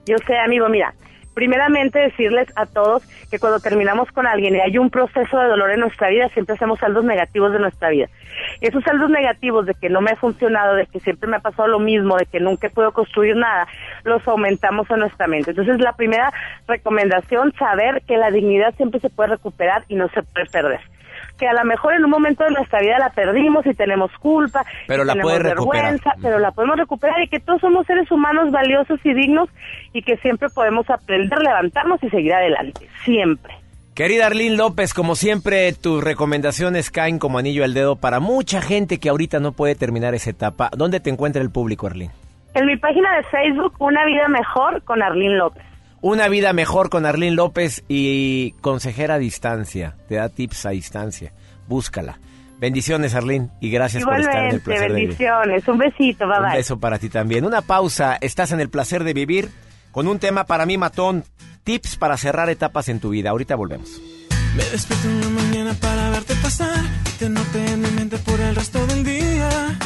[0.06, 0.94] yo sé, amigo, mira,
[1.36, 5.70] primeramente decirles a todos que cuando terminamos con alguien y hay un proceso de dolor
[5.70, 8.06] en nuestra vida, siempre hacemos saldos negativos de nuestra vida.
[8.62, 11.68] Esos saldos negativos de que no me ha funcionado, de que siempre me ha pasado
[11.68, 13.68] lo mismo, de que nunca puedo construir nada,
[14.04, 15.50] los aumentamos en nuestra mente.
[15.50, 16.32] Entonces, la primera
[16.66, 20.80] recomendación, saber que la dignidad siempre se puede recuperar y no se puede perder.
[21.38, 24.64] Que a lo mejor en un momento de nuestra vida la perdimos y tenemos culpa,
[24.86, 28.50] Pero y la tenemos vergüenza, pero la podemos recuperar y que todos somos seres humanos
[28.50, 29.48] valiosos y dignos
[29.92, 33.54] y que siempre podemos aprender, levantarnos y seguir adelante, siempre.
[33.96, 39.00] Querida Arlene López, como siempre, tus recomendaciones caen como anillo al dedo para mucha gente
[39.00, 40.68] que ahorita no puede terminar esa etapa.
[40.76, 42.12] ¿Dónde te encuentra el público, Arlene?
[42.52, 45.62] En mi página de Facebook, Una Vida Mejor con Arlene López.
[46.00, 49.96] Una vida mejor con Arlene López y consejera a distancia.
[50.08, 51.32] Te da tips a distancia.
[51.68, 52.18] Búscala.
[52.58, 55.08] Bendiciones, Arlene, y gracias por estar en el Igualmente, placer de vivir.
[55.08, 55.68] bendiciones.
[55.68, 56.56] Un besito, bye Un bye.
[56.56, 57.44] beso para ti también.
[57.44, 58.16] Una pausa.
[58.20, 59.50] Estás en el placer de vivir
[59.92, 61.24] con un tema para mí matón.
[61.64, 63.30] Tips para cerrar etapas en tu vida.
[63.30, 64.00] Ahorita volvemos.
[64.56, 66.80] Me despierto en la mañana para verte pasar
[67.18, 69.78] te noté en mi mente por el resto del día.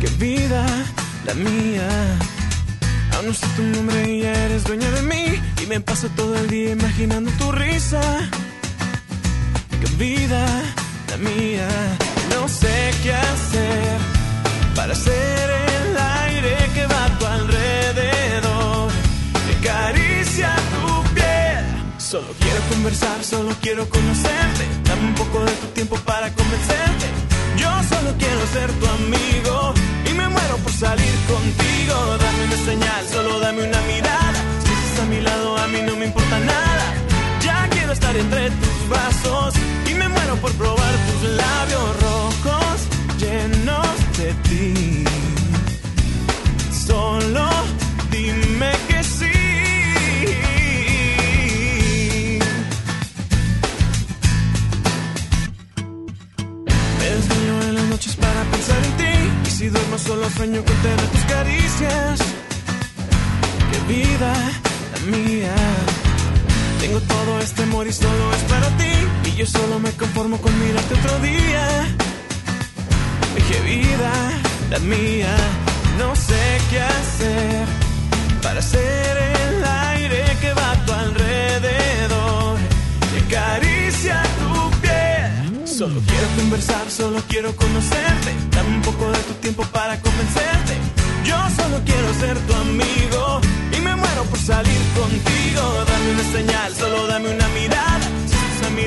[0.00, 0.66] Qué vida
[1.24, 1.88] la mía.
[3.24, 5.42] No sé tu nombre y ya eres dueña de mí.
[5.60, 8.00] Y me paso todo el día imaginando tu risa.
[9.80, 10.46] Qué vida
[11.10, 11.68] la mía.
[12.30, 13.98] No sé qué hacer
[14.76, 18.92] para ser el aire que va a tu alrededor.
[19.60, 21.64] Que acaricia tu piel.
[21.98, 24.64] Solo quiero conversar, solo quiero conocerte.
[24.84, 27.06] Dame un poco de tu tiempo para convencerte.
[27.56, 29.74] Yo solo quiero ser tu amigo
[30.28, 31.94] me muero por salir contigo.
[32.18, 34.40] Dame una señal, solo dame una mirada.
[34.64, 36.86] Si estás a mi lado, a mí no me importa nada.
[37.40, 39.54] Ya quiero estar entre tus brazos
[39.90, 40.77] y me muero por probar
[69.48, 71.64] solo me conformo con mirarte otro día.
[73.34, 74.12] Dije vida,
[74.70, 75.34] la mía,
[75.98, 77.66] no sé qué hacer
[78.42, 82.56] para ser el aire que va a tu alrededor
[83.14, 85.66] y acaricia tu piel.
[85.66, 88.30] Solo quiero conversar, solo quiero conocerte.
[88.50, 90.74] Dame un poco de tu tiempo para convencerte.
[91.24, 93.40] Yo solo quiero ser tu amigo
[93.76, 95.62] y me muero por salir contigo.
[95.90, 98.07] Dame una señal, solo dame una mirada.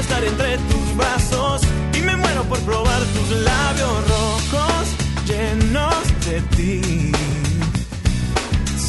[0.00, 1.62] quiero estar entre tus brazos
[1.96, 4.88] y me muero por probar tus labios rojos
[5.26, 5.94] llenos
[6.26, 7.12] de ti.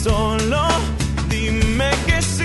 [0.03, 0.67] Solo
[1.29, 2.43] dime que sí.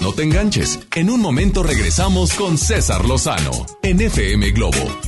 [0.00, 0.78] No te enganches.
[0.94, 5.07] En un momento regresamos con César Lozano en FM Globo.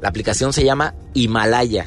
[0.00, 1.86] La aplicación se llama Himalaya.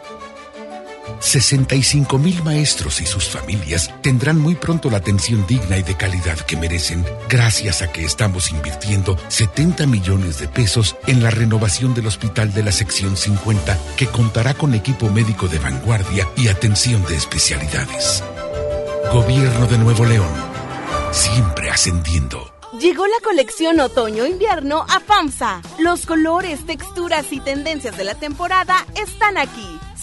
[1.20, 6.38] 65 mil maestros y sus familias tendrán muy pronto la atención digna y de calidad
[6.40, 12.06] que merecen gracias a que estamos invirtiendo 70 millones de pesos en la renovación del
[12.06, 17.16] hospital de la sección 50 que contará con equipo médico de vanguardia y atención de
[17.16, 18.24] especialidades.
[19.12, 20.32] Gobierno de Nuevo León,
[21.12, 22.50] siempre ascendiendo.
[22.80, 25.60] Llegó la colección otoño-invierno a FAMSA.
[25.80, 29.78] Los colores, texturas y tendencias de la temporada están aquí.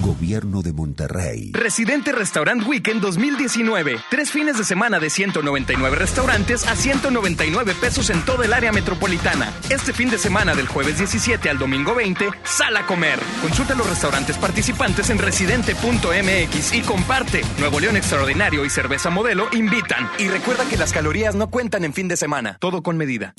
[0.00, 1.52] Gobierno de Monterrey.
[1.52, 3.98] Residente Restaurant Weekend 2019.
[4.10, 9.52] Tres fines de semana de 199 restaurantes a 199 pesos en toda el área metropolitana.
[9.70, 13.18] Este fin de semana del jueves 17 al domingo 20, sal a comer.
[13.42, 17.42] Consulta los restaurantes participantes en residente.mx y comparte.
[17.58, 20.08] Nuevo León Extraordinario y Cerveza Modelo invitan.
[20.18, 22.56] Y recuerda que las calorías no cuentan en fin de semana.
[22.60, 23.34] Todo con medida.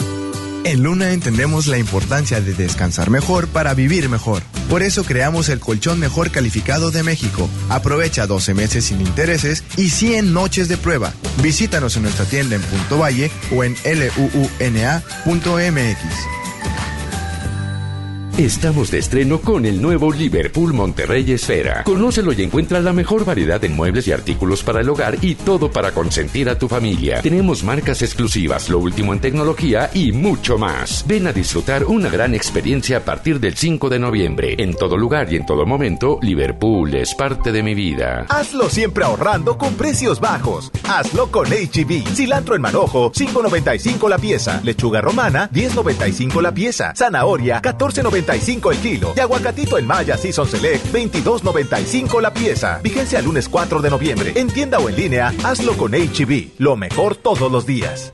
[0.63, 4.43] En Luna entendemos la importancia de descansar mejor para vivir mejor.
[4.69, 7.49] Por eso creamos el colchón mejor calificado de México.
[7.69, 11.13] Aprovecha 12 meses sin intereses y 100 noches de prueba.
[11.41, 13.75] Visítanos en nuestra tienda en Punto Valle o en
[15.25, 16.38] luuna.mx.
[18.37, 21.83] Estamos de estreno con el nuevo Liverpool Monterrey Esfera.
[21.83, 25.69] Conócelo y encuentra la mejor variedad en muebles y artículos para el hogar y todo
[25.69, 27.21] para consentir a tu familia.
[27.21, 31.03] Tenemos marcas exclusivas, lo último en tecnología y mucho más.
[31.05, 34.55] Ven a disfrutar una gran experiencia a partir del 5 de noviembre.
[34.57, 38.25] En todo lugar y en todo momento, Liverpool es parte de mi vida.
[38.29, 40.71] Hazlo siempre ahorrando con precios bajos.
[40.87, 42.07] Hazlo con HB.
[42.15, 44.61] Cilantro en manojo, 5.95 la pieza.
[44.63, 46.93] Lechuga romana, 10.95 la pieza.
[46.95, 49.13] Zanahoria, 14.95 el kilo.
[49.15, 52.79] Y aguacatito en Maya Season Select, 22.95 la pieza.
[52.83, 54.33] Vigencia el lunes 4 de noviembre.
[54.35, 56.49] En tienda o en línea, hazlo con HB.
[56.57, 58.13] Lo mejor todos los días.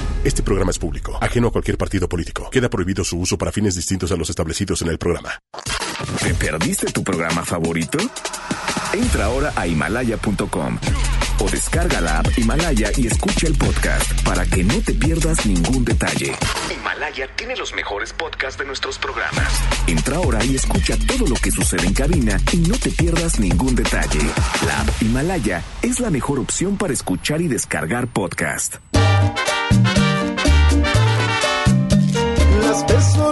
[0.23, 2.47] Este programa es público, ajeno a cualquier partido político.
[2.51, 5.39] Queda prohibido su uso para fines distintos a los establecidos en el programa.
[6.21, 7.97] ¿Te perdiste tu programa favorito?
[8.93, 10.77] Entra ahora a himalaya.com
[11.39, 15.83] o descarga la app Himalaya y escucha el podcast para que no te pierdas ningún
[15.83, 16.33] detalle.
[16.71, 19.51] Himalaya tiene los mejores podcasts de nuestros programas.
[19.87, 23.73] Entra ahora y escucha todo lo que sucede en cabina y no te pierdas ningún
[23.73, 24.21] detalle.
[24.67, 28.75] La app Himalaya es la mejor opción para escuchar y descargar podcast.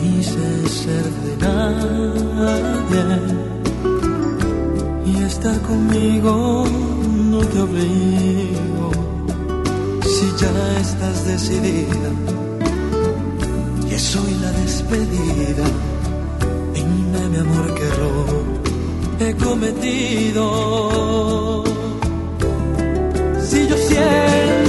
[0.00, 3.04] Que dices ser de nadie
[5.06, 6.64] y estar conmigo
[7.30, 8.90] no te obligo.
[10.02, 12.10] Si ya estás decidida
[13.88, 15.64] y es hoy la despedida,
[16.74, 18.44] dime mi amor que error
[19.20, 20.44] he cometido.
[23.48, 24.59] Si yo siempre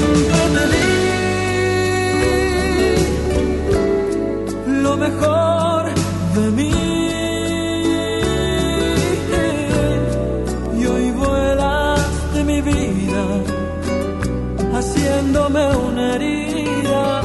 [15.22, 17.22] haciéndome una herida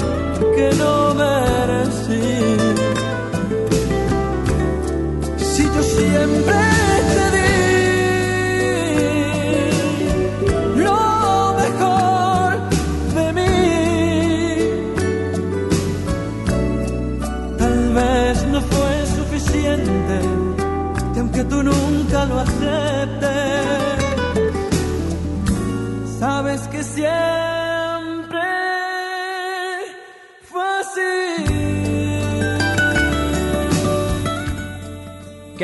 [0.55, 1.06] que no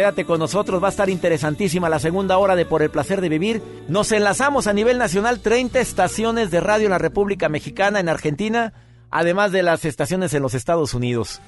[0.03, 3.29] Quédate con nosotros, va a estar interesantísima la segunda hora de Por el placer de
[3.29, 3.63] vivir.
[3.87, 8.73] Nos enlazamos a nivel nacional 30 estaciones de radio en la República Mexicana, en Argentina,
[9.13, 11.41] además de las estaciones en los Estados Unidos.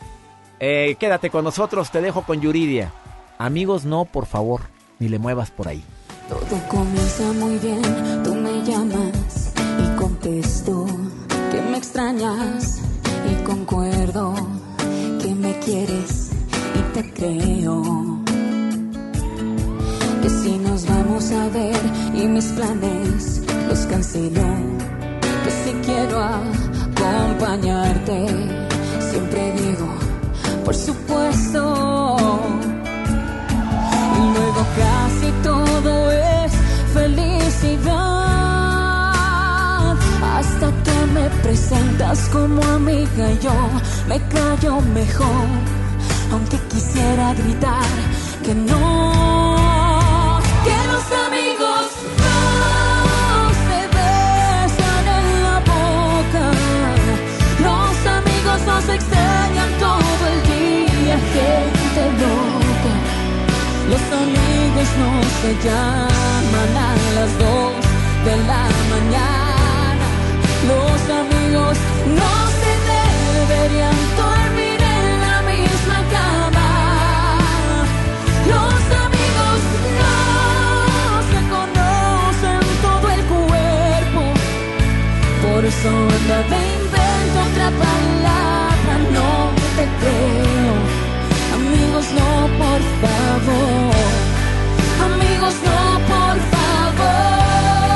[0.60, 2.92] Eh, quédate con nosotros, te dejo con Yuridia.
[3.38, 4.60] Amigos, no, por favor,
[5.00, 5.82] ni le muevas por ahí.
[6.28, 10.86] Todo comienza muy bien, tú me llamas y contesto
[11.50, 12.80] que me extrañas
[13.28, 14.32] y concuerdo
[15.20, 16.30] que me quieres
[16.76, 18.13] y te creo.
[20.24, 21.76] Que si nos vamos a ver
[22.14, 24.40] y mis planes los cancelo,
[25.44, 28.26] que si quiero acompañarte,
[29.10, 29.86] siempre digo,
[30.64, 32.16] por supuesto.
[34.16, 36.52] Y luego casi todo es
[36.94, 37.92] felicidad.
[40.36, 43.52] Hasta que me presentas como amiga y yo
[44.08, 45.48] me callo mejor.
[46.32, 47.84] Aunque quisiera gritar
[48.42, 49.53] que no.
[63.90, 65.10] Los amigos no
[65.40, 67.72] se llaman a las dos
[68.24, 70.06] de la mañana.
[70.70, 71.76] Los amigos
[72.18, 76.70] no se deberían dormir en la misma cama.
[78.52, 79.58] Los amigos
[80.00, 80.14] no
[81.30, 84.22] se conocen todo el cuerpo.
[85.44, 89.28] Por eso anda de invento otra palabra, no
[89.76, 90.33] te creo.
[92.18, 92.30] No,
[92.62, 94.12] por favor.
[95.08, 95.80] Amigos, no,
[96.12, 97.94] por favor.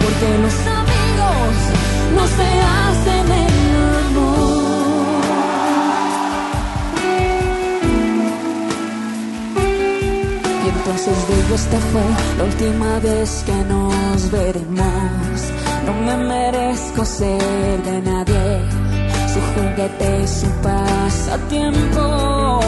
[0.00, 1.54] Porque los amigos
[2.16, 2.48] no se
[2.78, 3.54] hacen el
[3.98, 4.44] amor.
[10.64, 12.06] Y entonces digo, esta fue
[12.38, 15.36] la última vez que nos veremos.
[15.86, 18.83] No me merezco ser de nadie
[19.54, 22.60] juguete su pasatiempo.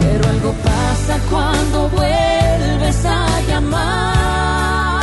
[0.00, 5.02] Pero algo pasa cuando vuelves a llamar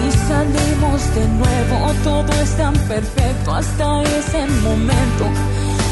[0.00, 1.76] y salimos de nuevo.
[2.04, 5.24] Todo es tan perfecto hasta ese momento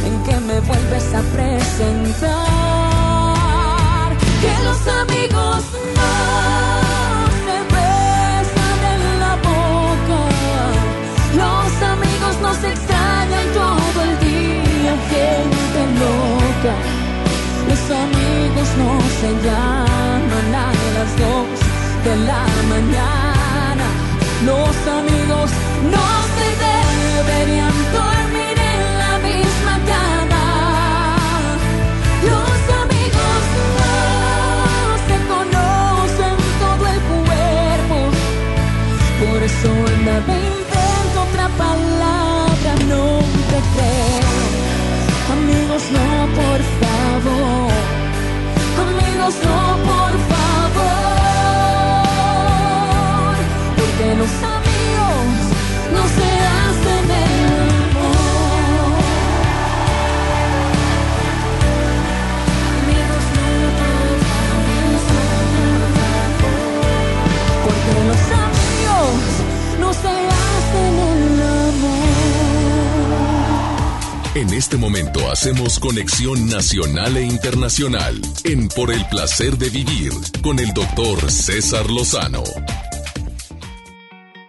[0.06, 2.57] en que me vuelves a presentar.
[18.76, 21.46] No se llaman a las dos
[22.04, 23.86] de la mañana.
[24.44, 25.50] Los amigos
[25.94, 26.06] no
[26.36, 30.46] se deberían dormir en la misma cama.
[32.30, 33.42] Los amigos
[33.78, 37.98] no se conocen todo el cuerpo.
[39.20, 43.04] Por eso anda me invento otra palabra, no
[43.50, 44.38] te creo.
[45.36, 46.08] Amigos, no,
[46.40, 47.77] por favor.
[49.28, 50.37] No, por favor.
[74.38, 80.12] En este momento hacemos conexión nacional e internacional en Por el placer de vivir
[80.44, 82.44] con el doctor César Lozano.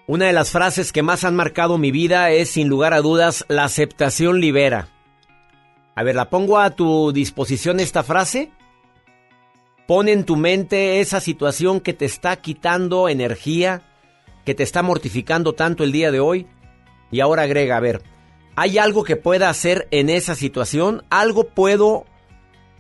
[0.06, 3.46] Una de las frases que más han marcado mi vida es, sin lugar a dudas,
[3.48, 4.90] la aceptación libera.
[5.96, 8.52] A ver, la pongo a tu disposición esta frase.
[9.88, 13.82] Pon en tu mente esa situación que te está quitando energía,
[14.46, 16.46] que te está mortificando tanto el día de hoy.
[17.10, 18.04] Y ahora agrega, a ver,
[18.56, 21.04] ¿hay algo que pueda hacer en esa situación?
[21.10, 22.06] ¿Algo puedo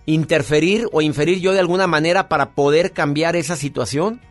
[0.05, 4.21] interferir o inferir yo de alguna manera para poder cambiar esa situación?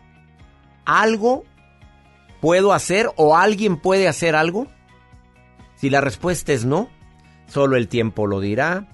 [0.85, 1.43] ¿Algo
[2.41, 4.67] puedo hacer o alguien puede hacer algo?
[5.75, 6.89] Si la respuesta es no,
[7.47, 8.87] solo el tiempo lo dirá.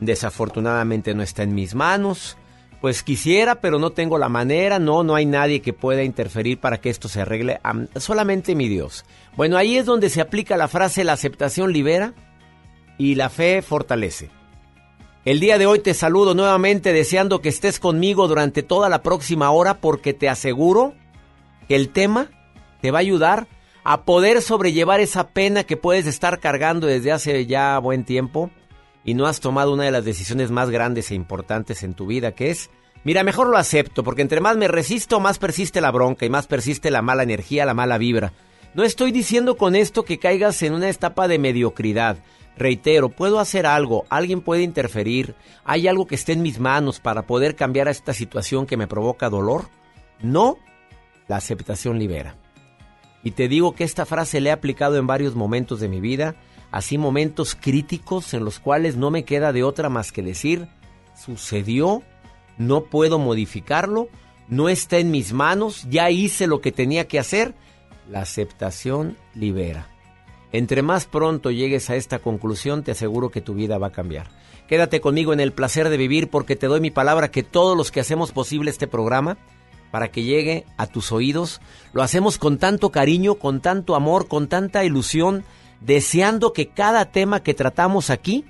[0.00, 2.36] Desafortunadamente no está en mis manos.
[2.80, 4.78] Pues quisiera, pero no tengo la manera.
[4.78, 7.60] No, no hay nadie que pueda interferir para que esto se arregle.
[7.62, 9.04] Am- Solamente mi Dios.
[9.36, 12.14] Bueno, ahí es donde se aplica la frase la aceptación libera
[12.98, 14.30] y la fe fortalece.
[15.24, 19.50] El día de hoy te saludo nuevamente deseando que estés conmigo durante toda la próxima
[19.50, 20.94] hora porque te aseguro
[21.68, 22.30] que el tema
[22.80, 23.46] te va a ayudar
[23.84, 28.50] a poder sobrellevar esa pena que puedes estar cargando desde hace ya buen tiempo
[29.04, 32.32] y no has tomado una de las decisiones más grandes e importantes en tu vida,
[32.32, 32.70] que es,
[33.04, 36.46] mira, mejor lo acepto, porque entre más me resisto, más persiste la bronca y más
[36.46, 38.32] persiste la mala energía, la mala vibra.
[38.72, 42.18] No estoy diciendo con esto que caigas en una etapa de mediocridad.
[42.56, 47.22] Reitero, puedo hacer algo, alguien puede interferir, hay algo que esté en mis manos para
[47.22, 49.68] poder cambiar a esta situación que me provoca dolor.
[50.20, 50.58] No,
[51.26, 52.36] la aceptación libera.
[53.24, 56.36] Y te digo que esta frase la he aplicado en varios momentos de mi vida,
[56.70, 60.68] así momentos críticos en los cuales no me queda de otra más que decir,
[61.16, 62.02] sucedió,
[62.56, 64.08] no puedo modificarlo,
[64.48, 67.54] no está en mis manos, ya hice lo que tenía que hacer.
[68.10, 69.86] La aceptación libera.
[70.50, 74.26] Entre más pronto llegues a esta conclusión, te aseguro que tu vida va a cambiar.
[74.66, 77.92] Quédate conmigo en el placer de vivir porque te doy mi palabra que todos los
[77.92, 79.38] que hacemos posible este programa,
[79.92, 81.60] para que llegue a tus oídos,
[81.92, 85.44] lo hacemos con tanto cariño, con tanto amor, con tanta ilusión,
[85.80, 88.44] deseando que cada tema que tratamos aquí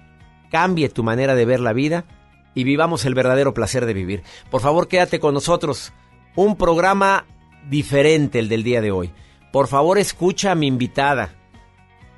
[0.51, 2.07] cambie tu manera de ver la vida
[2.55, 4.23] y vivamos el verdadero placer de vivir.
[4.51, 5.93] Por favor, quédate con nosotros.
[6.35, 7.27] Un programa
[7.69, 9.13] diferente el del día de hoy.
[9.53, 11.35] Por favor, escucha a mi invitada.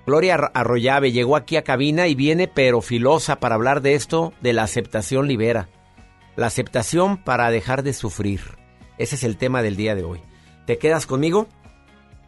[0.07, 4.53] Gloria Arroyave llegó aquí a cabina y viene pero filosa para hablar de esto, de
[4.53, 5.69] la aceptación libera.
[6.37, 8.41] La aceptación para dejar de sufrir.
[8.99, 10.21] Ese es el tema del día de hoy.
[10.67, 11.47] ¿Te quedas conmigo?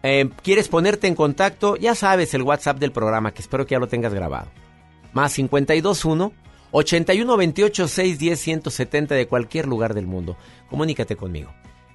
[0.02, 1.76] Eh, ¿Quieres ponerte en contacto?
[1.76, 4.50] Ya sabes el WhatsApp del programa, que espero que ya lo tengas grabado.
[5.12, 6.32] Más 521
[6.70, 10.36] 8128 610 170 de cualquier lugar del mundo.
[10.68, 11.52] Comunícate conmigo.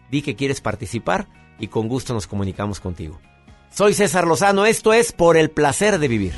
[0.09, 1.27] Di que quieres participar
[1.59, 3.19] y con gusto nos comunicamos contigo.
[3.71, 6.33] Soy César Lozano, esto es Por el placer de vivir.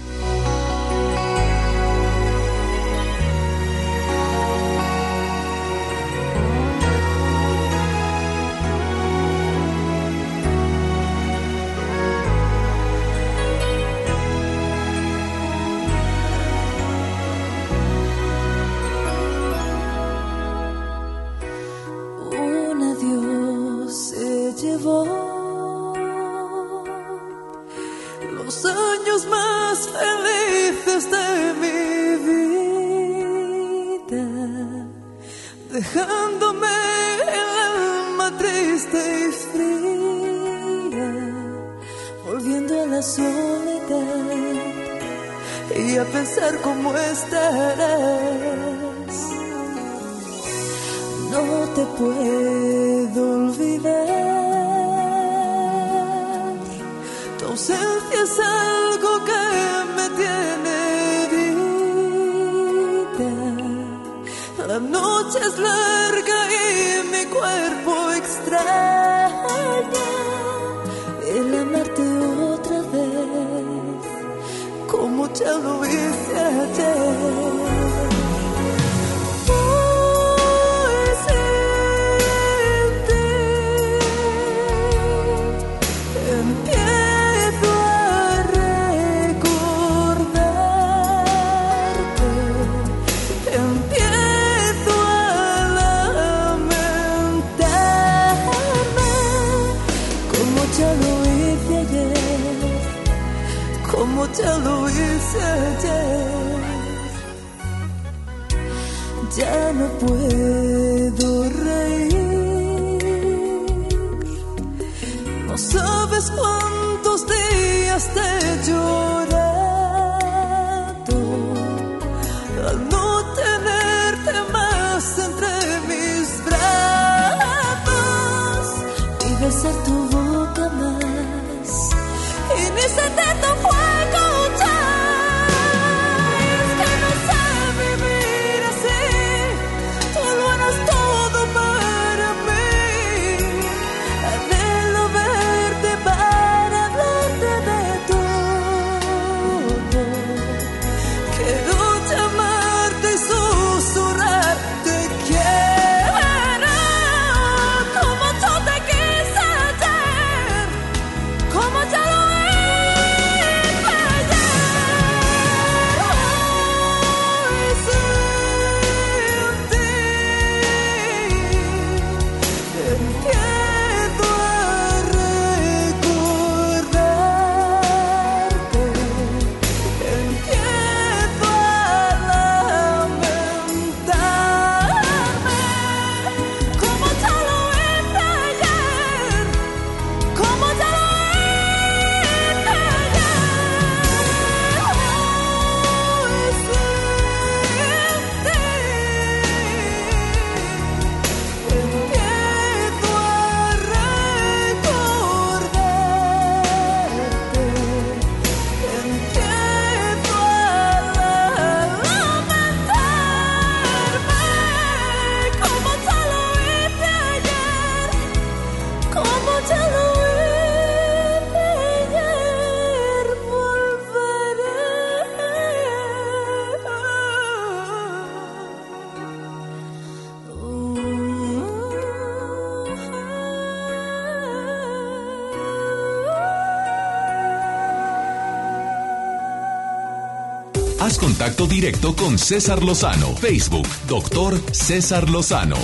[241.81, 243.35] Directo con César Lozano.
[243.37, 245.77] Facebook, doctor César Lozano.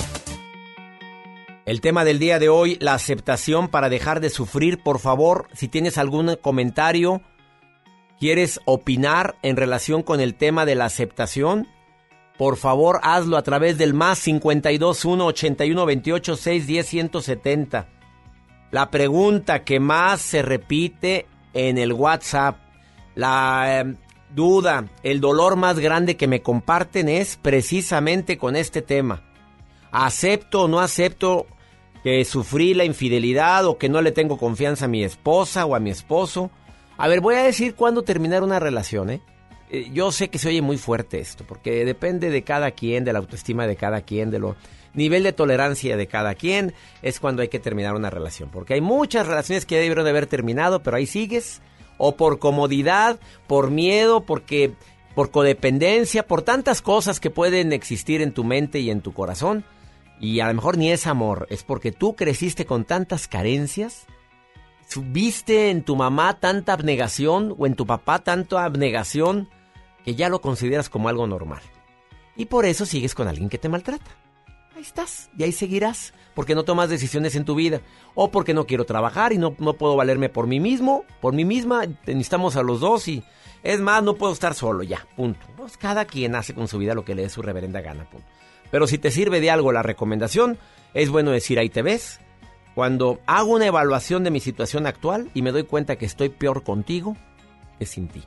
[1.66, 4.78] El tema del día de hoy, la aceptación para dejar de sufrir.
[4.78, 7.24] Por favor, si tienes algún comentario,
[8.20, 11.68] quieres opinar en relación con el tema de la aceptación,
[12.38, 17.90] por favor hazlo a través del más 52 1 81 28 6 10 170.
[18.70, 21.26] La pregunta que más se repite
[21.56, 22.60] en el WhatsApp,
[23.16, 23.96] la eh,
[24.34, 29.24] duda, el dolor más grande que me comparten es precisamente con este tema.
[29.92, 31.48] ¿Acepto o no acepto
[32.04, 35.80] que sufrí la infidelidad o que no le tengo confianza a mi esposa o a
[35.80, 36.52] mi esposo?
[36.98, 39.22] A ver, voy a decir cuándo terminar una relación, ¿eh?
[39.70, 39.90] ¿eh?
[39.94, 43.20] Yo sé que se oye muy fuerte esto, porque depende de cada quien, de la
[43.20, 44.56] autoestima de cada quien, de lo
[44.94, 46.74] nivel de tolerancia de cada quien,
[47.04, 48.50] es cuando hay que terminar una relación.
[48.50, 51.62] Porque hay muchas relaciones que debieron de haber terminado, pero ahí sigues
[51.98, 54.74] o por comodidad, por miedo, porque
[55.16, 59.66] por codependencia, por tantas cosas que pueden existir en tu mente y en tu corazón.
[60.20, 64.06] Y a lo mejor ni es amor, es porque tú creciste con tantas carencias,
[64.96, 69.50] viste en tu mamá tanta abnegación o en tu papá tanta abnegación
[70.06, 71.62] que ya lo consideras como algo normal.
[72.36, 74.12] Y por eso sigues con alguien que te maltrata.
[74.76, 77.82] Ahí estás y ahí seguirás porque no tomas decisiones en tu vida
[78.14, 81.46] o porque no quiero trabajar y no, no puedo valerme por mí mismo, por mí
[81.46, 83.24] misma, necesitamos a los dos y
[83.64, 85.48] es más, no puedo estar solo ya, punto.
[85.58, 88.28] Pues cada quien hace con su vida lo que le dé su reverenda gana, punto.
[88.70, 90.60] Pero si te sirve de algo la recomendación,
[90.94, 92.20] es bueno decir ahí te ves.
[92.76, 96.62] Cuando hago una evaluación de mi situación actual y me doy cuenta que estoy peor
[96.62, 97.18] contigo,
[97.80, 98.22] es sin ti.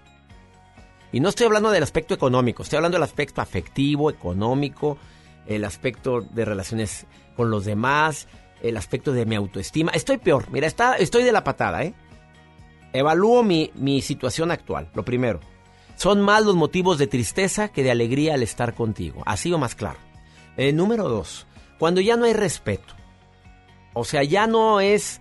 [1.12, 4.99] Y no estoy hablando del aspecto económico, estoy hablando del aspecto afectivo, económico,
[5.47, 8.28] el aspecto de relaciones con los demás,
[8.62, 9.93] el aspecto de mi autoestima.
[9.93, 11.94] Estoy peor, mira, está, estoy de la patada, ¿eh?
[12.93, 15.40] Evalúo mi, mi situación actual, lo primero.
[15.97, 19.74] Son más los motivos de tristeza que de alegría al estar contigo, así o más
[19.74, 19.98] claro.
[20.57, 21.47] Eh, número dos,
[21.78, 22.94] cuando ya no hay respeto.
[23.93, 25.20] O sea, ya no es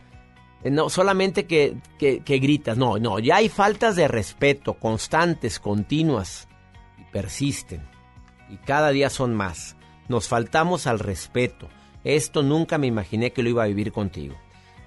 [0.63, 5.59] eh, no solamente que, que, que gritas, no, no, ya hay faltas de respeto constantes,
[5.59, 6.47] continuas
[6.97, 7.87] y persisten.
[8.49, 9.75] Y cada día son más.
[10.07, 11.69] Nos faltamos al respeto.
[12.03, 14.35] Esto nunca me imaginé que lo iba a vivir contigo.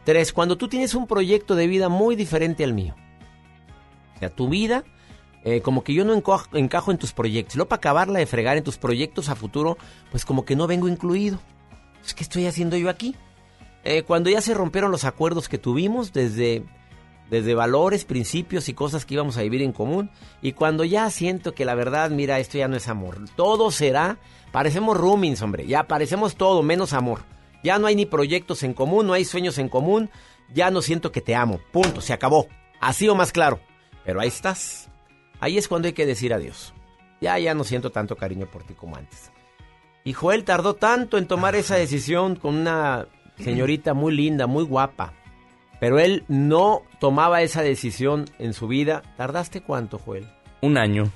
[0.04, 2.94] Tres, cuando tú tienes un proyecto de vida muy diferente al mío.
[4.16, 4.84] O sea, tu vida,
[5.44, 7.56] eh, como que yo no encajo, en tus proyectos.
[7.56, 9.78] Luego para acabarla de fregar en tus proyectos a futuro,
[10.10, 11.38] pues como que no vengo incluido.
[12.00, 13.14] Pues, ¿Qué estoy haciendo yo aquí?
[13.84, 16.64] Eh, cuando ya se rompieron los acuerdos que tuvimos desde,
[17.30, 20.10] desde valores, principios y cosas que íbamos a vivir en común.
[20.40, 23.18] Y cuando ya siento que la verdad, mira, esto ya no es amor.
[23.36, 24.18] Todo será,
[24.52, 25.66] parecemos roomings, hombre.
[25.66, 27.20] Ya parecemos todo menos amor.
[27.64, 30.10] Ya no hay ni proyectos en común, no hay sueños en común.
[30.52, 31.60] Ya no siento que te amo.
[31.72, 32.46] Punto, se acabó.
[32.80, 33.60] Así o más claro.
[34.04, 34.88] Pero ahí estás.
[35.40, 36.74] Ahí es cuando hay que decir adiós.
[37.20, 39.30] Ya, ya no siento tanto cariño por ti como antes.
[40.04, 43.06] Y Joel tardó tanto en tomar esa decisión con una
[43.38, 45.12] señorita muy linda, muy guapa.
[45.78, 49.02] Pero él no tomaba esa decisión en su vida.
[49.16, 50.28] ¿Tardaste cuánto, Joel?
[50.60, 51.10] Un año.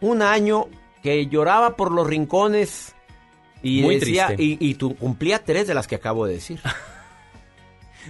[0.00, 0.66] Un año
[1.02, 2.94] que lloraba por los rincones
[3.62, 4.42] y Muy decía, triste.
[4.44, 6.60] y, y tú cumplía tres de las que acabo de decir.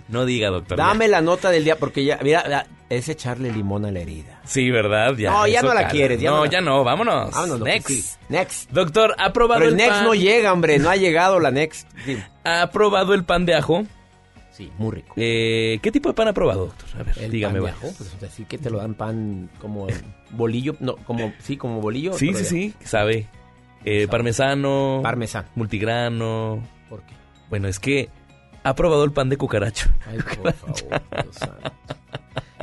[0.08, 0.78] No diga, doctor.
[0.78, 4.40] Dame la nota del día, porque ya, mira, es echarle limón a la herida.
[4.44, 5.14] Sí, ¿verdad?
[5.16, 5.88] Ya, No, ya no la cala.
[5.88, 7.32] quieres, ya no, no la- ya no, vámonos.
[7.32, 7.88] Vámonos, Next.
[7.88, 8.04] sí.
[8.28, 8.70] Next.
[8.70, 10.04] Doctor, ¿ha probado Pero el el Next pan?
[10.04, 11.88] no llega, hombre, no ha llegado la Next.
[12.06, 13.84] Sí, ¿Ha probado el pan de ajo?
[14.60, 15.14] Sí, muy rico.
[15.16, 16.88] Eh, ¿Qué tipo de pan ha probado, doctor?
[17.00, 17.54] A ver, El dígame.
[17.54, 19.86] pan de ajo, pues así que te lo dan pan como
[20.32, 22.12] bolillo, no, como, sí, como bolillo.
[22.12, 23.26] Sí, sí, sí, sabe.
[23.86, 25.00] Eh, parmesano.
[25.02, 25.48] Parmesano.
[25.54, 26.62] Multigrano.
[26.90, 27.14] ¿Por qué?
[27.48, 28.10] Bueno, es que
[28.62, 29.96] ha probado el pan de cucaracha.
[30.06, 30.76] Ay, por favor,
[31.22, 31.72] Dios santo.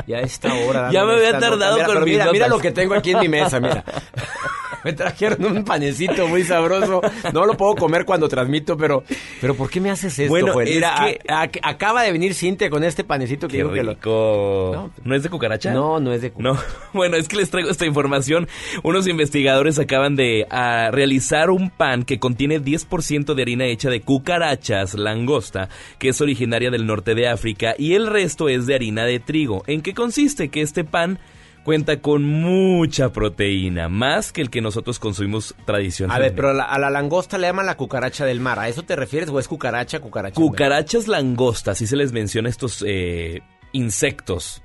[0.06, 0.90] Ya a esta hora.
[0.91, 1.88] Ya me había tardado nota.
[1.88, 3.84] Mira, con mira, mira lo que tengo aquí en mi mesa, mira.
[4.84, 7.02] Me trajeron un panecito muy sabroso.
[7.34, 9.04] No lo puedo comer cuando transmito, pero,
[9.41, 10.68] pero ¿por qué me haces esto, Bueno, Joel?
[10.68, 13.72] es Mira, que- a- a- acaba de venir Cintia con este panecito que Qué digo
[13.74, 14.91] que lo- rico.
[15.04, 15.74] ¿No es de cucaracha?
[15.74, 16.58] No, no es de No,
[16.94, 18.48] bueno, es que les traigo esta información.
[18.84, 24.02] Unos investigadores acaban de ah, realizar un pan que contiene 10% de harina hecha de
[24.02, 29.06] cucarachas langosta, que es originaria del norte de África, y el resto es de harina
[29.06, 29.64] de trigo.
[29.68, 30.49] ¿En qué consiste?
[30.49, 31.20] Que este pan
[31.68, 36.30] cuenta con mucha proteína, más que el que nosotros consumimos A tradicionalmente.
[36.30, 38.57] ver, pero a la, a la langosta le llaman la cucaracha del mar.
[38.57, 40.34] ¿A eso te refieres o es cucaracha, cucaracha?
[40.34, 43.41] Cucarachas langostas, así se les menciona estos eh,
[43.73, 44.64] insectos.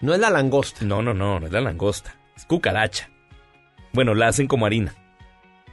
[0.00, 0.86] No es la langosta.
[0.86, 2.16] No, no, no, no es la langosta.
[2.34, 3.10] Es cucaracha.
[3.92, 4.94] Bueno, la hacen como harina.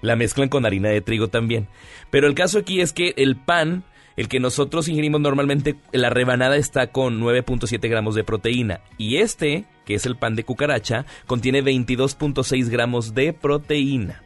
[0.01, 1.69] La mezclan con harina de trigo también.
[2.09, 3.85] Pero el caso aquí es que el pan,
[4.17, 8.81] el que nosotros ingerimos normalmente, la rebanada está con 9.7 gramos de proteína.
[8.97, 14.21] Y este, que es el pan de cucaracha, contiene 22.6 gramos de proteína.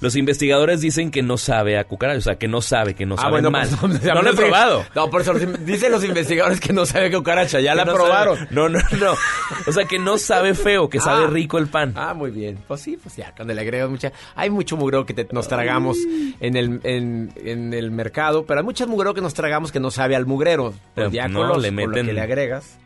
[0.00, 3.16] Los investigadores dicen que no sabe a cucaracha, o sea, que no sabe, que no
[3.16, 3.68] Ah, sabe bueno, mal.
[3.80, 4.84] pues, no, no lo he probado.
[4.94, 8.36] No, por eso dicen los investigadores que no sabe cucaracha, ya la no probaron.
[8.36, 9.14] sabe- No, no, no.
[9.66, 11.30] O sea, que no sabe feo, que sabe Ah.
[11.30, 11.94] rico el pan.
[11.96, 12.60] Ah, muy bien.
[12.68, 14.12] Pues sí, pues ya, cuando le agregas mucha...
[14.36, 15.96] Hay mucho mugreo que te- nos tragamos
[16.38, 19.90] en el, en, en el mercado, pero hay muchas mugreo que nos tragamos que no
[19.90, 20.70] sabe al mugrero.
[20.70, 22.78] Pues Pero ya no, con, los- le con lo meten- que le agregas.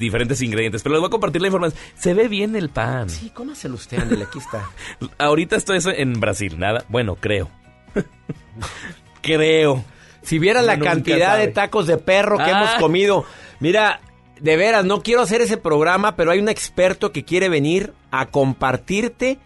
[0.00, 0.82] Diferentes ingredientes.
[0.82, 1.78] Pero les voy a compartir la información.
[1.96, 3.08] Se ve bien el pan.
[3.08, 4.68] Sí, cómaselo usted, ándale, aquí está.
[5.18, 6.84] Ahorita esto es en Brasil, nada.
[6.88, 7.48] Bueno, creo.
[9.22, 9.84] creo.
[10.22, 11.46] Si vieras la cantidad sabe.
[11.46, 12.50] de tacos de perro que Ah.
[12.62, 13.24] hemos comido.
[13.60, 14.00] Mira,
[14.40, 18.26] de veras, no quiero hacer ese programa, pero hay un experto que quiere venir a
[18.26, 19.38] compartirte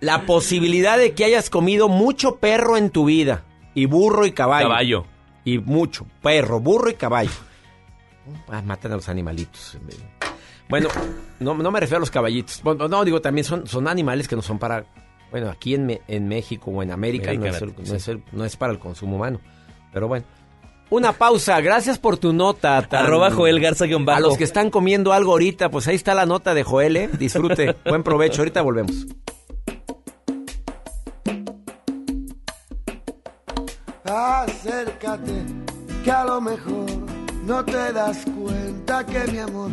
[0.00, 3.44] la posibilidad de que hayas comido mucho perro en tu vida.
[3.74, 4.68] Y burro y caballo.
[4.68, 5.06] Caballo.
[5.44, 6.06] Y mucho.
[6.22, 7.30] Perro, burro y caballo.
[8.48, 9.78] Ah, matan a los animalitos.
[10.68, 10.88] Bueno,
[11.40, 12.60] no, no me refiero a los caballitos.
[12.62, 14.84] Bueno, no, digo, también son, son animales que no son para...
[15.30, 18.44] Bueno, aquí en, en México o en América, no, es, el- no es el- no
[18.44, 19.40] es para el consumo humano.
[19.92, 20.24] Pero bueno.
[20.90, 21.60] Una pausa.
[21.60, 22.80] Gracias por tu nota.
[22.88, 24.16] tan- Arroba Joel Garza guion bajo.
[24.16, 27.10] A los que están comiendo algo ahorita, pues ahí está la nota de Joel, ¿eh?
[27.18, 27.76] Disfrute.
[27.86, 28.40] Buen provecho.
[28.40, 29.06] Ahorita volvemos.
[34.04, 35.42] Acércate,
[36.04, 36.86] que a lo mejor
[37.48, 39.70] no te das cuenta que mi amor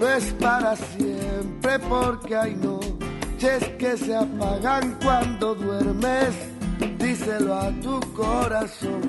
[0.00, 6.52] no es para siempre, porque hay noches que se apagan cuando duermes
[6.98, 9.00] díselo a tu corazón.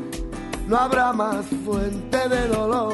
[0.67, 2.93] No habrá más fuente de dolor.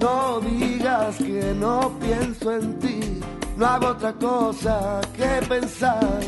[0.00, 3.20] No digas que no pienso en ti.
[3.56, 6.20] No hago otra cosa que pensar.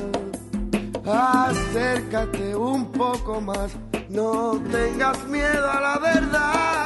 [1.05, 3.73] Acércate un poco más.
[4.09, 6.84] No tengas miedo a la verdad.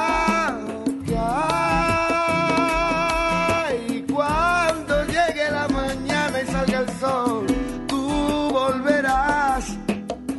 [3.61, 7.45] Hay cuando llegue la mañana y salga el sol,
[7.87, 9.77] tú volverás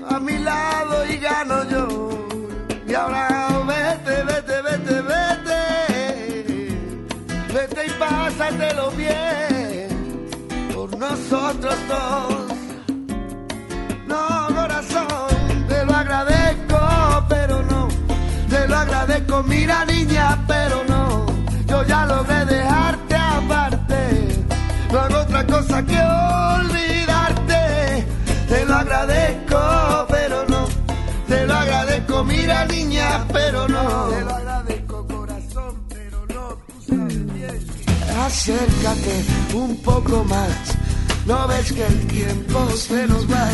[0.09, 1.87] a mi lado y gano yo.
[2.87, 5.61] Y ahora vete, vete, vete, vete.
[7.55, 9.89] Vete y pásatelo bien
[10.75, 12.40] por nosotros dos.
[19.45, 21.27] Mira niña, pero no.
[21.67, 24.45] Yo ya logré dejarte aparte.
[24.93, 25.99] No hago otra cosa que
[26.59, 28.07] olvidarte.
[28.49, 30.67] Te lo agradezco, pero no.
[31.29, 34.09] Te lo agradezco, mira niña, pero no.
[34.09, 36.59] Te lo agradezco, corazón, pero no.
[36.87, 36.97] Tú.
[38.27, 40.77] Acércate un poco más.
[41.27, 43.49] No ves que el tiempo se nos va.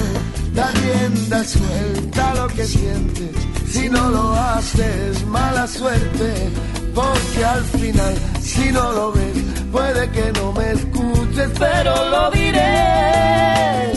[0.54, 3.55] Da rienda suelta lo que sientes.
[3.68, 6.51] Si no lo haces, mala suerte.
[6.94, 9.36] Porque al final, si no lo ves,
[9.70, 13.93] puede que no me escuches, pero lo diré.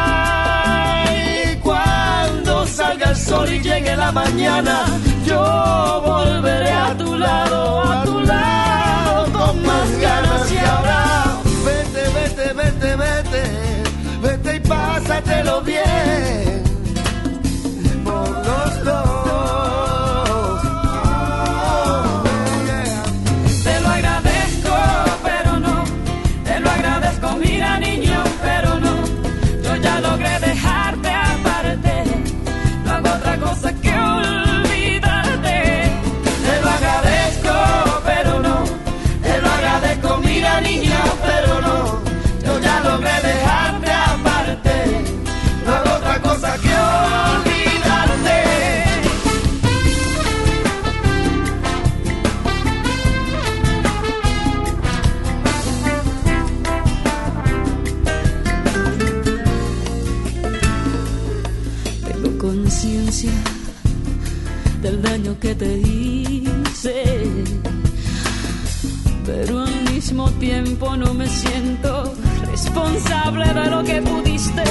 [1.63, 4.85] cuando salga el sol y llegue la mañana,
[5.27, 11.41] yo volveré a tu lado, a tu lado, con más ganas y ahora.
[11.65, 13.43] Vete, vete, vete, vete,
[14.23, 16.66] vete y pásatelo bien
[70.39, 72.13] tiempo no me siento
[72.51, 74.63] responsable de lo que pudiste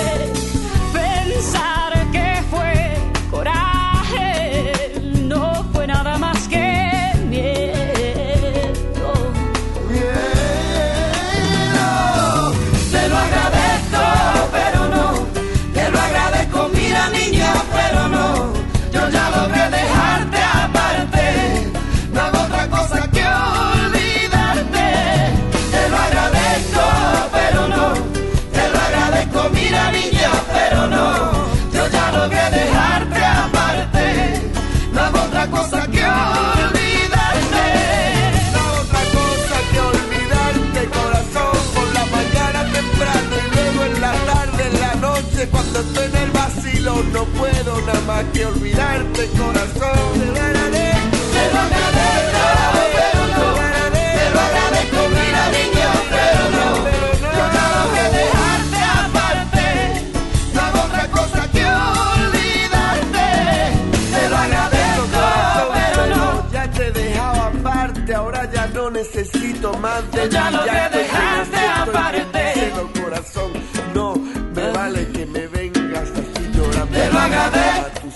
[45.80, 50.55] estoy en el vacilo, no puedo nada más que olvidarte, corazón.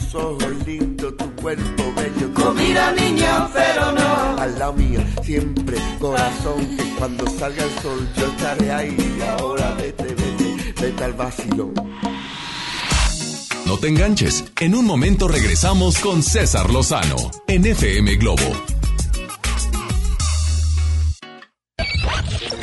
[0.10, 2.32] Tus ojos lindos, tu cuerpo bello.
[2.46, 4.42] Oh, mira, niña, pero no.
[4.42, 9.18] Al lado mío, siempre, corazón, que cuando salga el sol yo estaré ahí.
[9.18, 11.74] Y ahora vete, vete, vete al vacilón.
[13.66, 14.46] No te enganches.
[14.60, 18.79] En un momento regresamos con César Lozano en FM Globo.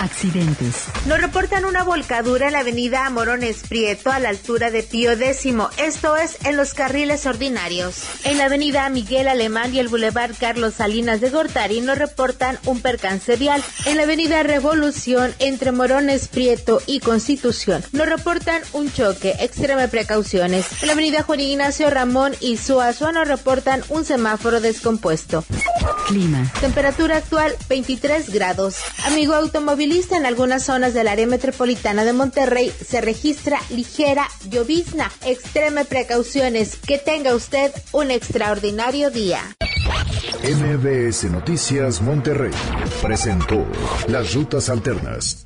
[0.00, 0.84] Accidentes.
[1.06, 5.46] Nos reportan una volcadura en la avenida Morones Prieto a la altura de Pío X,
[5.78, 8.02] esto es en los carriles ordinarios.
[8.24, 12.80] En la avenida Miguel Alemán y el bulevar Carlos Salinas de Gortari nos reportan un
[12.80, 13.62] percance vial.
[13.86, 19.34] En la avenida Revolución entre Morones Prieto y Constitución nos reportan un choque.
[19.40, 20.82] Extreme precauciones.
[20.82, 25.44] En la avenida Juan Ignacio Ramón y Suazua nos reportan un semáforo descompuesto.
[26.06, 26.50] Clima.
[26.60, 28.76] Temperatura actual 23 grados.
[29.06, 29.34] Amigo
[29.66, 35.10] automovilista, en algunas zonas del área metropolitana de Monterrey se registra ligera llovizna.
[35.24, 36.76] Extreme precauciones.
[36.76, 39.40] Que tenga usted un extraordinario día.
[40.44, 42.52] MBS Noticias Monterrey
[43.02, 43.66] presentó
[44.06, 45.45] Las Rutas Alternas.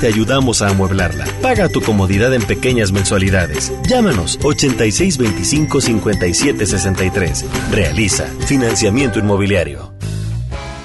[0.00, 1.26] te ayudamos a amueblarla.
[1.42, 3.72] Paga tu comodidad en pequeñas mensualidades.
[3.88, 7.44] Llámanos 8625 5763.
[7.70, 9.92] Realiza financiamiento inmobiliario.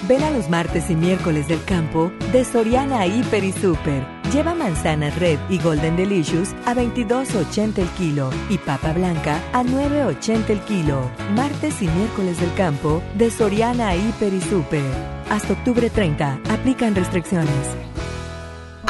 [0.07, 4.05] Ven a los martes y miércoles del campo de Soriana Hiper y Super.
[4.33, 10.49] Lleva manzana red y golden delicious a 22.80 el kilo y papa blanca a 9.80
[10.49, 11.09] el kilo.
[11.35, 14.91] Martes y miércoles del campo de Soriana Hiper y Super.
[15.29, 16.39] Hasta octubre 30.
[16.49, 17.92] Aplican restricciones.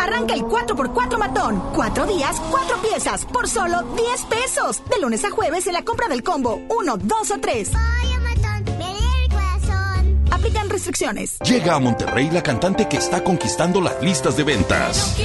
[0.04, 1.64] Arranca el 4x4 matón.
[1.74, 4.82] Cuatro días, cuatro piezas, por solo 10 pesos.
[4.90, 7.72] De lunes a jueves en la compra del combo 1, 2 o 3.
[10.30, 11.40] Aplican restricciones.
[11.40, 15.16] Llega a Monterrey la cantante que está conquistando las listas de ventas.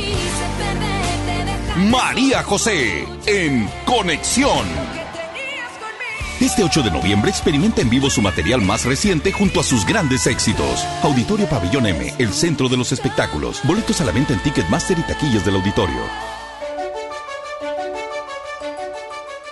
[1.76, 4.97] María José en Conexión.
[6.40, 10.24] Este 8 de noviembre experimenta en vivo su material más reciente junto a sus grandes
[10.28, 10.86] éxitos.
[11.02, 13.60] Auditorio Pabellón M, el centro de los espectáculos.
[13.64, 15.98] Boletos a la venta en Ticketmaster y taquillas del auditorio.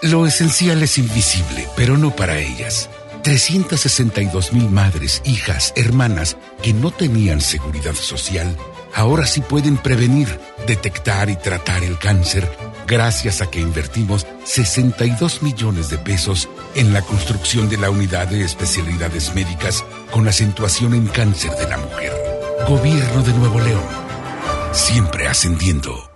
[0.02, 2.88] Lo esencial es invisible, pero no para ellas.
[3.24, 8.56] 362 mil madres, hijas, hermanas que no tenían seguridad social,
[8.94, 10.28] ahora sí pueden prevenir,
[10.68, 12.48] detectar y tratar el cáncer
[12.86, 18.44] gracias a que invertimos 62 millones de pesos en la construcción de la unidad de
[18.44, 22.12] especialidades médicas con acentuación en cáncer de la mujer.
[22.68, 23.84] Gobierno de Nuevo León.
[24.72, 26.15] Siempre ascendiendo.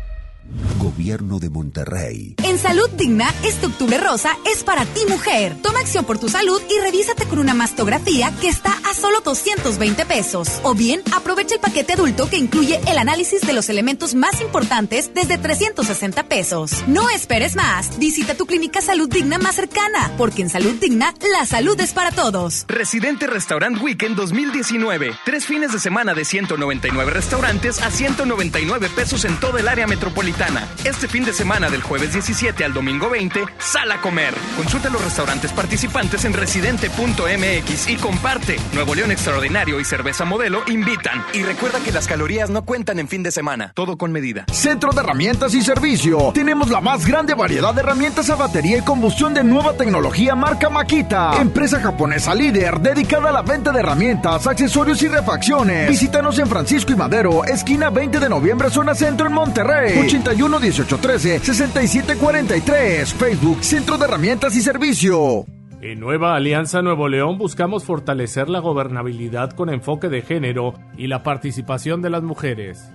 [0.77, 2.35] Gobierno de Monterrey.
[2.43, 5.55] En Salud Digna, este octubre rosa es para ti mujer.
[5.61, 10.05] Toma acción por tu salud y revísate con una mastografía que está a solo 220
[10.05, 10.59] pesos.
[10.63, 15.11] O bien, aprovecha el paquete adulto que incluye el análisis de los elementos más importantes
[15.13, 16.83] desde 360 pesos.
[16.87, 17.97] No esperes más.
[17.99, 22.11] Visita tu clínica Salud Digna más cercana, porque en Salud Digna, la salud es para
[22.11, 22.65] todos.
[22.67, 25.13] Residente Restaurant Weekend 2019.
[25.25, 30.40] Tres fines de semana de 199 restaurantes a 199 pesos en todo el área metropolitana.
[30.83, 34.33] Este fin de semana del jueves 17 al domingo 20, sal a comer.
[34.57, 38.55] Consulta los restaurantes participantes en residente.mx y comparte.
[38.73, 41.23] Nuevo León Extraordinario y Cerveza Modelo invitan.
[41.33, 43.71] Y recuerda que las calorías no cuentan en fin de semana.
[43.75, 44.45] Todo con medida.
[44.51, 46.31] Centro de Herramientas y Servicio.
[46.33, 50.71] Tenemos la más grande variedad de herramientas a batería y combustión de nueva tecnología marca
[50.71, 51.39] Makita.
[51.39, 55.87] Empresa japonesa líder dedicada a la venta de herramientas, accesorios y refacciones.
[55.87, 59.93] Visítanos en Francisco y Madero, esquina 20 de noviembre, zona centro en Monterrey.
[60.21, 63.13] 81 18 13 67 43.
[63.15, 65.45] Facebook Centro de Herramientas y Servicio.
[65.81, 71.23] En Nueva Alianza Nuevo León buscamos fortalecer la gobernabilidad con enfoque de género y la
[71.23, 72.87] participación de las mujeres.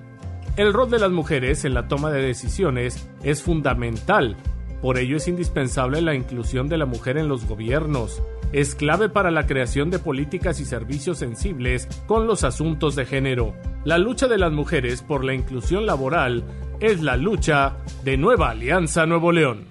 [0.57, 4.37] El rol de las mujeres en la toma de decisiones es fundamental,
[4.81, 8.23] por ello es indispensable la inclusión de la mujer en los gobiernos.
[8.53, 13.55] Es clave para la creación de políticas y servicios sensibles con los asuntos de género.
[13.85, 16.45] La lucha de las mujeres por la inclusión laboral
[16.81, 19.65] es la lucha de Nueva Alianza Nuevo León.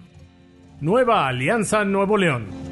[0.82, 2.66] Nueva Alianza Nuevo León.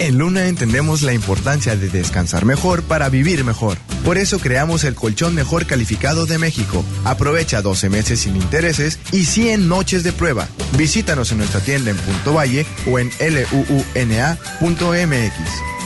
[0.00, 3.76] En Luna entendemos la importancia de descansar mejor para vivir mejor.
[4.04, 6.84] Por eso creamos el colchón mejor calificado de México.
[7.04, 10.46] Aprovecha 12 meses sin intereses y 100 noches de prueba.
[10.76, 15.77] Visítanos en nuestra tienda en Punto Valle o en luuna.mx.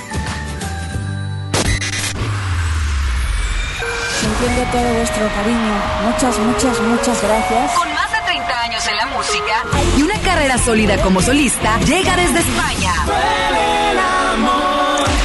[4.42, 5.72] Sintiendo todo vuestro cariño.
[6.02, 7.72] Muchas, muchas, muchas gracias.
[7.74, 9.62] Con más de 30 años en la música
[9.96, 12.92] y una carrera sólida como solista, llega desde España.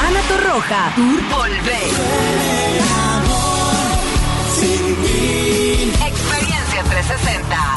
[0.07, 1.89] Ana Torroja, Tour Volver.
[6.05, 7.76] Experiencia 360.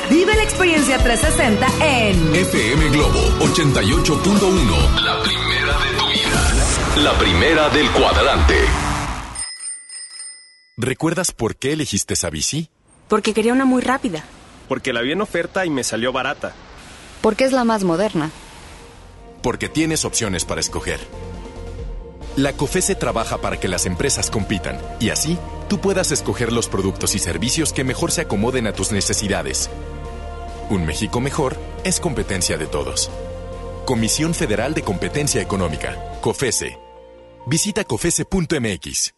[0.51, 5.01] Experiencia 360 en FM Globo 88.1.
[5.01, 7.03] La primera de tu vida.
[7.03, 8.55] La primera del cuadrante.
[10.75, 12.69] ¿Recuerdas por qué elegiste esa bici?
[13.07, 14.25] Porque quería una muy rápida.
[14.67, 16.53] Porque la vi en oferta y me salió barata.
[17.21, 18.29] Porque es la más moderna.
[19.41, 20.99] Porque tienes opciones para escoger.
[22.35, 25.37] La COFESE trabaja para que las empresas compitan y así
[25.69, 29.69] tú puedas escoger los productos y servicios que mejor se acomoden a tus necesidades.
[30.71, 33.11] Un México mejor es competencia de todos.
[33.83, 36.77] Comisión Federal de Competencia Económica, COFESE.
[37.45, 39.15] Visita COFESE.mx.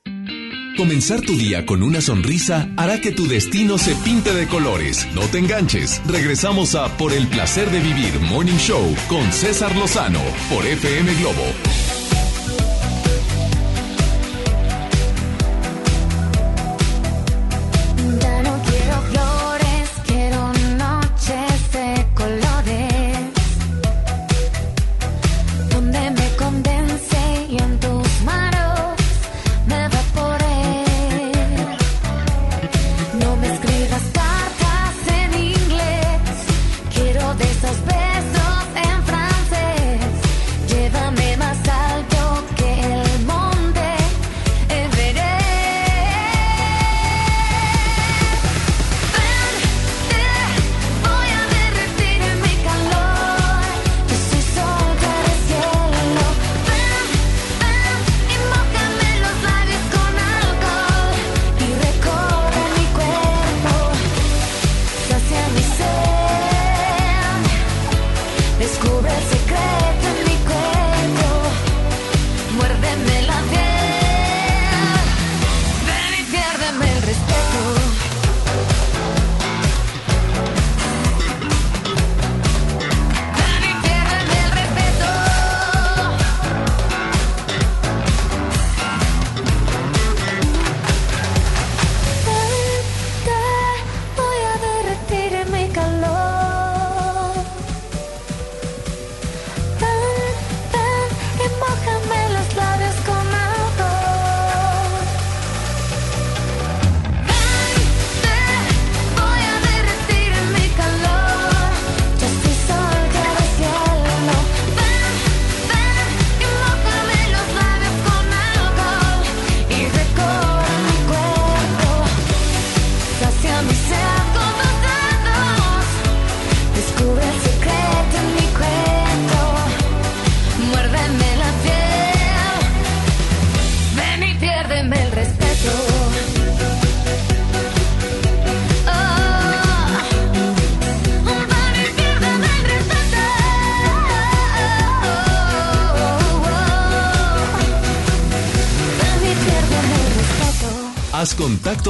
[0.75, 5.07] Comenzar tu día con una sonrisa hará que tu destino se pinte de colores.
[5.13, 6.01] No te enganches.
[6.07, 11.93] Regresamos a Por el placer de vivir Morning Show con César Lozano por FM Globo.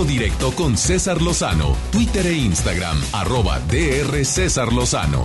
[0.01, 5.23] Directo con César Lozano, Twitter e Instagram, arroba DR César Lozano.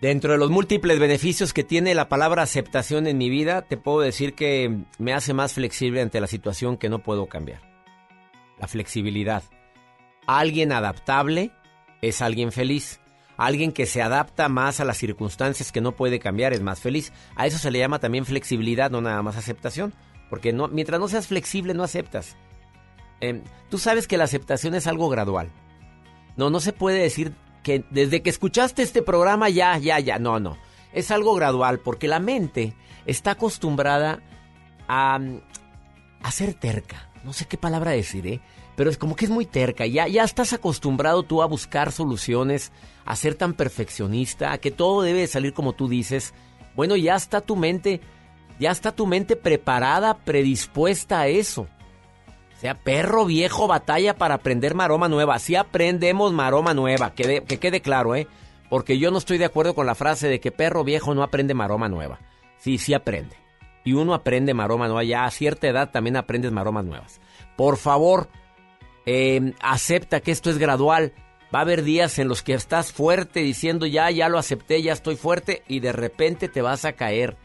[0.00, 4.00] Dentro de los múltiples beneficios que tiene la palabra aceptación en mi vida, te puedo
[4.00, 7.60] decir que me hace más flexible ante la situación que no puedo cambiar.
[8.58, 9.44] La flexibilidad.
[10.26, 11.52] Alguien adaptable
[12.02, 13.00] es alguien feliz.
[13.36, 17.12] Alguien que se adapta más a las circunstancias que no puede cambiar es más feliz.
[17.36, 19.94] A eso se le llama también flexibilidad, no nada más aceptación.
[20.28, 22.36] Porque mientras no seas flexible no aceptas.
[23.20, 25.50] Em, tú sabes que la aceptación es algo gradual.
[26.36, 30.18] No, no se puede decir que desde que escuchaste este programa ya, ya, ya.
[30.18, 30.56] No, no.
[30.92, 32.74] Es algo gradual porque la mente
[33.06, 34.20] está acostumbrada
[34.88, 35.18] a,
[36.22, 37.10] a ser terca.
[37.24, 38.40] No sé qué palabra decir, ¿eh?
[38.76, 39.86] Pero es como que es muy terca.
[39.86, 42.72] Ya, ya estás acostumbrado tú a buscar soluciones,
[43.04, 46.32] a ser tan perfeccionista, a que todo debe salir como tú dices.
[46.74, 48.00] Bueno, ya está tu mente,
[48.58, 51.68] ya está tu mente preparada, predispuesta a eso.
[52.60, 55.38] Sea, perro viejo batalla para aprender maroma nueva.
[55.38, 58.26] Si aprendemos maroma nueva, que, que quede claro, ¿eh?
[58.68, 61.54] Porque yo no estoy de acuerdo con la frase de que perro viejo no aprende
[61.54, 62.20] maroma nueva.
[62.58, 63.34] Sí, sí aprende.
[63.82, 65.04] Y uno aprende maroma nueva.
[65.04, 67.22] Ya a cierta edad también aprendes maromas nuevas.
[67.56, 68.28] Por favor,
[69.06, 71.14] eh, acepta que esto es gradual.
[71.54, 74.92] Va a haber días en los que estás fuerte diciendo ya, ya lo acepté, ya
[74.92, 77.38] estoy fuerte y de repente te vas a caer.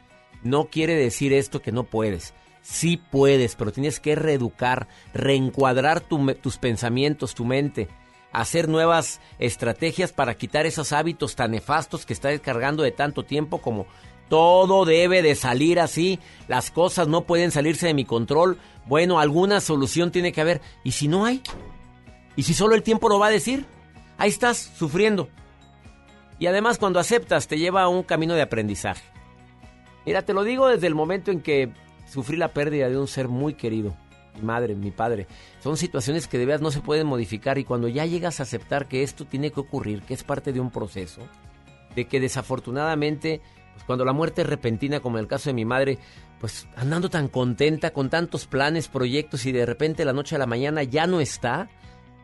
[0.44, 2.34] No quiere decir esto que no puedes.
[2.66, 7.90] Sí puedes, pero tienes que reeducar, reencuadrar tus pensamientos, tu mente,
[8.32, 13.62] hacer nuevas estrategias para quitar esos hábitos tan nefastos que estás descargando de tanto tiempo
[13.62, 13.86] como
[14.30, 18.58] todo debe de salir así, las cosas no pueden salirse de mi control.
[18.88, 20.60] Bueno, alguna solución tiene que haber.
[20.84, 21.44] ¿Y si no hay?
[22.36, 23.68] ¿Y si solo el tiempo lo va a decir?
[24.18, 25.30] Ahí estás, sufriendo.
[26.40, 29.04] Y además cuando aceptas te lleva a un camino de aprendizaje.
[30.04, 31.72] Mira, te lo digo desde el momento en que
[32.06, 33.96] sufrí la pérdida de un ser muy querido,
[34.36, 35.28] mi madre, mi padre.
[35.62, 38.88] Son situaciones que de veras no se pueden modificar y cuando ya llegas a aceptar
[38.88, 41.22] que esto tiene que ocurrir, que es parte de un proceso,
[41.96, 43.42] de que desafortunadamente
[43.76, 46.00] pues cuando la muerte es repentina, como en el caso de mi madre,
[46.40, 50.46] pues andando tan contenta, con tantos planes, proyectos y de repente la noche a la
[50.46, 51.68] mañana ya no está,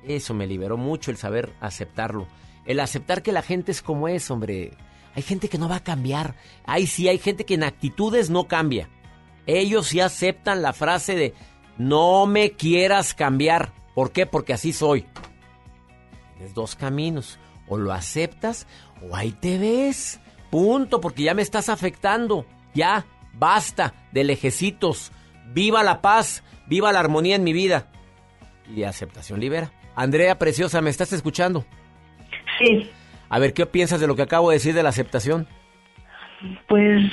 [0.04, 2.28] eso me liberó mucho el saber aceptarlo.
[2.66, 4.72] El aceptar que la gente es como es, hombre.
[5.14, 6.36] Hay gente que no va a cambiar.
[6.64, 8.90] Ay, sí, hay gente que en actitudes no cambia.
[9.46, 11.34] Ellos sí aceptan la frase de
[11.78, 13.72] no me quieras cambiar.
[13.96, 14.26] ¿Por qué?
[14.26, 15.06] Porque así soy.
[16.36, 17.40] Tienes dos caminos.
[17.68, 18.68] O lo aceptas
[19.02, 20.20] o ahí te ves.
[20.50, 22.46] Punto, porque ya me estás afectando.
[22.74, 25.12] Ya, basta de lejecitos.
[25.54, 27.88] Viva la paz, viva la armonía en mi vida.
[28.70, 29.72] Y de aceptación libera.
[29.96, 31.66] Andrea Preciosa, ¿me estás escuchando?
[32.60, 32.90] Sí.
[33.30, 35.48] A ver, ¿qué piensas de lo que acabo de decir de la aceptación?
[36.68, 37.12] Pues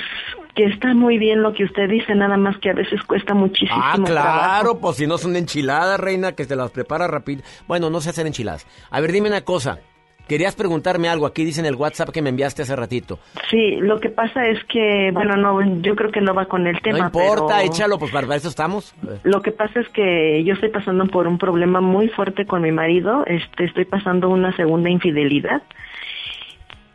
[0.59, 3.79] que está muy bien lo que usted dice, nada más que a veces cuesta muchísimo.
[3.81, 7.43] Ah, claro, pues si no son enchiladas, reina, que se las prepara rápido.
[7.65, 8.67] Bueno, no se hacen enchiladas.
[8.91, 9.79] A ver, dime una cosa.
[10.27, 13.19] Querías preguntarme algo, aquí dice en el WhatsApp que me enviaste hace ratito.
[13.49, 16.81] Sí, lo que pasa es que, bueno, no, yo creo que no va con el
[16.81, 16.99] tema.
[16.99, 18.93] No importa, échalo, pues para eso estamos.
[19.23, 22.73] Lo que pasa es que yo estoy pasando por un problema muy fuerte con mi
[22.73, 25.63] marido, este, estoy pasando una segunda infidelidad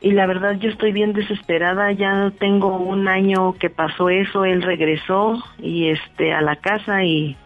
[0.04, 4.60] y la verdad yo estoy bien desesperada, ya tengo un año que pasó eso, él
[4.60, 7.38] regresó y este a la casa y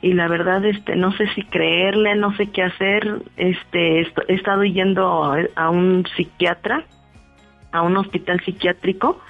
[0.00, 4.62] y la verdad este no sé si creerle no sé qué hacer este he estado
[4.62, 5.24] yendo
[5.56, 6.84] a, un psiquiatra
[7.72, 9.20] a un hospital psiquiátrico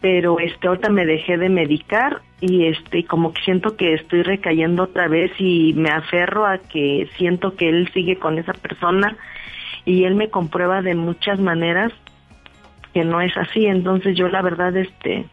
[0.00, 4.84] pero este ahorita me dejé de medicar y este como que siento que estoy recayendo
[4.84, 9.16] otra vez y me aferro a que siento que él sigue con esa persona
[9.86, 11.92] y él me comprueba de muchas maneras
[12.92, 15.26] que no es así entonces yo la verdad este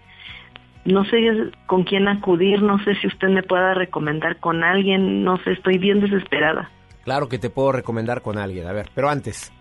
[0.86, 5.38] no sé con quién acudir, no sé si usted me pueda recomendar con alguien, no
[5.38, 6.70] sé, estoy bien desesperada.
[7.04, 9.52] Claro que te puedo recomendar con alguien, a ver, pero antes,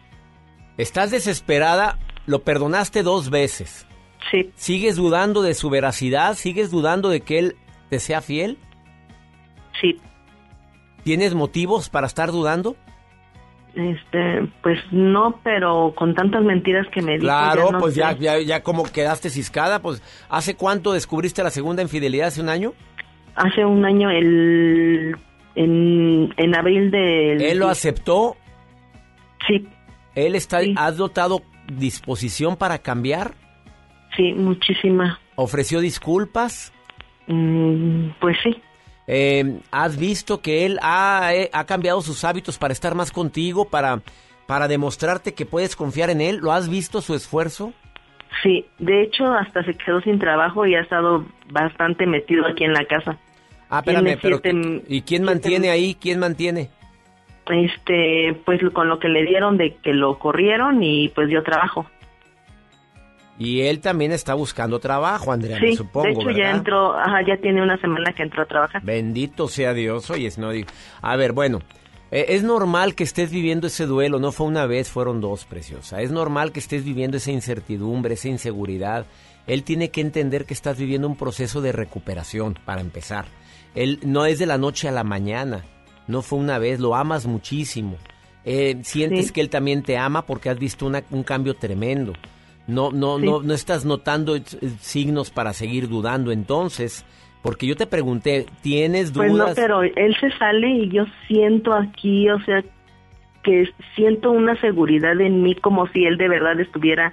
[0.77, 1.99] ¿estás desesperada?
[2.27, 3.87] Lo perdonaste dos veces.
[4.31, 4.51] Sí.
[4.55, 6.35] ¿Sigues dudando de su veracidad?
[6.35, 7.57] ¿Sigues dudando de que él
[7.89, 8.59] te sea fiel?
[9.81, 9.97] Sí.
[11.03, 12.77] ¿Tienes motivos para estar dudando?
[13.75, 17.25] Este, pues no, pero con tantas mentiras que me dijo.
[17.25, 21.83] Claro, ya pues ya, ya, ya como quedaste ciscada, pues ¿hace cuánto descubriste la segunda
[21.83, 22.29] infidelidad?
[22.29, 22.75] ¿Hace un año?
[23.35, 25.17] Hace un año, el,
[25.55, 27.41] en, en abril del...
[27.41, 28.37] ¿Él lo aceptó?
[29.47, 29.67] Sí.
[30.15, 33.35] ¿Él está, has dotado disposición para cambiar?
[34.17, 35.19] Sí, muchísima.
[35.37, 36.75] ¿Ofreció disculpas?
[37.27, 38.61] Mm, pues sí.
[39.07, 44.01] Eh, ¿Has visto que él eh, ha, cambiado sus hábitos para estar más contigo, para,
[44.47, 46.39] para demostrarte que puedes confiar en él?
[46.39, 47.73] ¿Lo has visto su esfuerzo?
[48.43, 52.73] Sí, de hecho hasta se quedó sin trabajo y ha estado bastante metido aquí en
[52.73, 53.19] la casa.
[53.69, 54.41] Ah, espérame, pero
[54.89, 55.97] ¿y quién mantiene ahí?
[55.99, 56.71] ¿Quién mantiene?
[57.47, 61.87] Este, pues con lo que le dieron de que lo corrieron y pues dio trabajo.
[63.45, 67.37] Y él también está buscando trabajo, Andrea, me supongo, de hecho ya entró, ajá, ya
[67.39, 68.81] tiene una semana que entró a trabajar.
[68.85, 70.69] Bendito sea Dios, oye, no digo.
[71.01, 71.59] A ver, bueno,
[72.13, 76.01] eh, es normal que estés viviendo ese duelo, no fue una vez, fueron dos, preciosa.
[76.03, 79.07] Es normal que estés viviendo esa incertidumbre, esa inseguridad.
[79.49, 83.25] Él tiene que entender que estás viviendo un proceso de recuperación, para empezar.
[83.75, 85.65] Él no es de la noche a la mañana,
[86.07, 87.97] no fue una vez, lo amas muchísimo.
[88.45, 92.13] Eh, sientes que él también te ama porque has visto un cambio tremendo
[92.67, 94.43] No, no, no, no estás notando eh,
[94.81, 97.05] signos para seguir dudando entonces.
[97.43, 99.31] Porque yo te pregunté, ¿tienes dudas?
[99.31, 102.63] Pues no, pero él se sale y yo siento aquí, o sea,
[103.43, 107.13] que siento una seguridad en mí como si él de verdad estuviera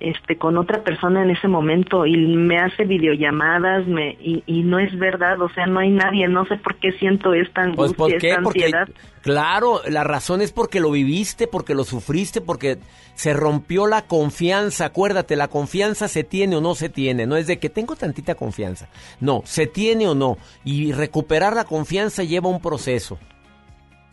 [0.00, 4.78] este con otra persona en ese momento y me hace videollamadas me y, y no
[4.78, 7.96] es verdad o sea no hay nadie no sé por qué siento esta Pues angustia
[7.96, 8.28] ¿por qué?
[8.30, 8.88] esta Porque, ansiedad
[9.22, 12.78] claro, la razón es porque lo viviste, porque lo sufriste, porque
[13.14, 14.84] se rompió la confianza.
[14.86, 17.26] Acuérdate, la confianza se tiene o no se tiene.
[17.26, 18.88] No es de que tengo tantita confianza.
[19.20, 20.36] No, se tiene o no.
[20.64, 23.18] Y recuperar la confianza lleva un proceso.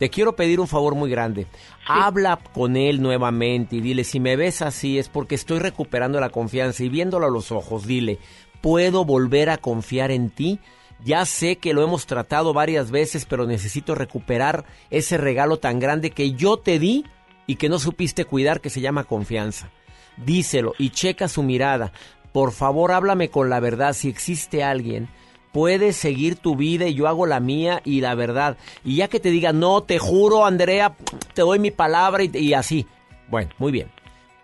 [0.02, 1.46] Te quiero pedir un favor muy grande.
[1.86, 6.30] Habla con él nuevamente y dile, si me ves así es porque estoy recuperando la
[6.30, 8.18] confianza y viéndolo a los ojos, dile,
[8.60, 10.58] ¿puedo volver a confiar en ti?
[11.04, 16.10] Ya sé que lo hemos tratado varias veces, pero necesito recuperar ese regalo tan grande
[16.10, 17.04] que yo te di
[17.46, 19.70] y que no supiste cuidar, que se llama confianza.
[20.16, 21.92] Díselo y checa su mirada.
[22.32, 23.92] Por favor, háblame con la verdad.
[23.92, 25.08] Si existe alguien,
[25.52, 28.56] puedes seguir tu vida y yo hago la mía y la verdad.
[28.84, 30.96] Y ya que te diga, no, te juro, Andrea,
[31.34, 32.86] te doy mi palabra y, y así.
[33.28, 33.90] Bueno, muy bien.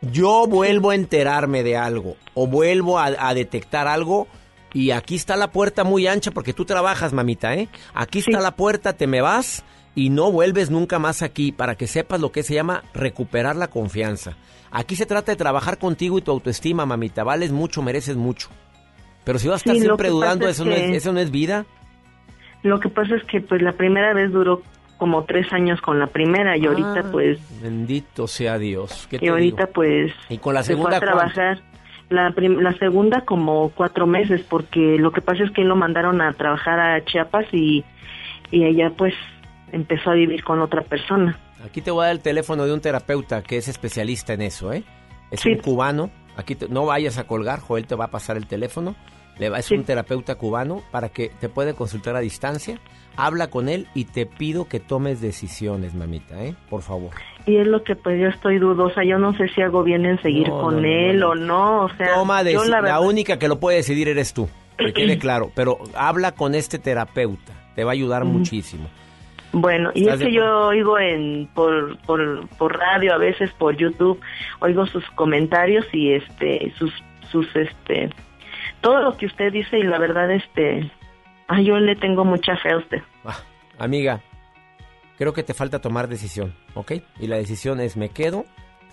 [0.01, 4.28] Yo vuelvo a enterarme de algo o vuelvo a, a detectar algo
[4.72, 7.68] y aquí está la puerta muy ancha porque tú trabajas, mamita, ¿eh?
[7.94, 9.64] Aquí está la puerta, te me vas
[9.94, 13.68] y no vuelves nunca más aquí para que sepas lo que se llama recuperar la
[13.68, 14.36] confianza.
[14.70, 17.24] Aquí se trata de trabajar contigo y tu autoestima, mamita.
[17.24, 18.48] Vales mucho, mereces mucho.
[19.29, 21.31] Pero si vas a estar Sí, siempre dudando, es eso, no es, eso no es
[21.31, 21.67] vida.
[22.63, 24.63] lo que pasa es que pues la primera vez duró
[24.97, 29.07] como tres años con la primera y ahorita Ah, pues Bendito sea Dios.
[29.11, 29.73] ¿Qué y ahorita digo?
[29.75, 31.61] pues Y con la se fue segunda, a trabajar
[32.09, 36.33] la, la segunda como cuatro meses porque lo que pasa es que lo mandaron a
[36.33, 37.85] trabajar a Chiapas y,
[38.51, 39.13] y ella pues
[39.73, 42.81] empezó a vivir con otra persona Aquí te voy a dar el teléfono de un
[42.81, 44.85] terapeuta que es especialista en eso, ¿eh?
[45.31, 46.09] Es un cubano.
[46.37, 48.95] Aquí te- no vayas a colgar, Joel te va a pasar el teléfono.
[49.39, 52.78] Le va, es un terapeuta cubano para que te puede consultar a distancia.
[53.16, 56.55] Habla con él y te pido que tomes decisiones, mamita, ¿eh?
[56.70, 57.10] Por favor.
[57.47, 60.20] y es lo que pues yo estoy dudosa yo no sé si hago bien en
[60.23, 61.31] seguir No, con no, él no.
[61.31, 64.48] o no o sea Toma yo la única que lo puede decidir eres tú.
[64.77, 65.51] Que quede claro.
[65.55, 67.52] Pero habla con este terapeuta.
[67.74, 68.89] Te va a ayudar muchísimo.
[69.52, 73.77] Bueno, y ¿Estás es que yo oigo en por, por, por radio, a veces por
[73.77, 74.20] YouTube,
[74.60, 76.93] oigo sus comentarios y este sus
[77.32, 78.10] sus este
[78.81, 80.91] todo lo que usted dice y la verdad este
[81.49, 83.03] ay, yo le tengo mucha fe a usted.
[83.25, 83.39] Ah,
[83.79, 84.21] amiga,
[85.17, 86.93] creo que te falta tomar decisión, ¿ok?
[87.19, 88.45] Y la decisión es, ¿me quedo?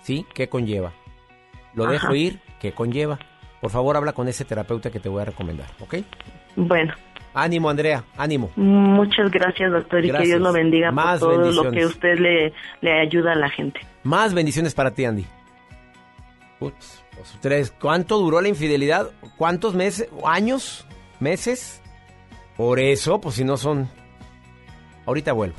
[0.01, 0.93] Sí, ¿qué conlleva?
[1.73, 2.39] ¿Lo dejo ir?
[2.59, 3.19] ¿Qué conlleva?
[3.61, 5.95] Por favor, habla con ese terapeuta que te voy a recomendar, ¿ok?
[6.55, 6.93] Bueno,
[7.35, 8.49] Ánimo, Andrea, ánimo.
[8.55, 10.23] muchas gracias, doctor, y que.
[10.23, 13.81] Dios lo bendiga Más por todo lo que usted le le ayuda a la gente.
[14.03, 15.25] Más bendiciones para ti, Andy.
[16.61, 17.04] Ups,
[17.41, 17.73] tres.
[17.79, 19.11] ¿Cuánto duró la infidelidad?
[19.37, 20.09] ¿Cuántos meses?
[20.23, 20.85] ¿Años?
[21.19, 21.81] ¿Meses?
[22.57, 23.89] Por eso, pues si no son...
[25.05, 25.55] Ahorita vuelvo.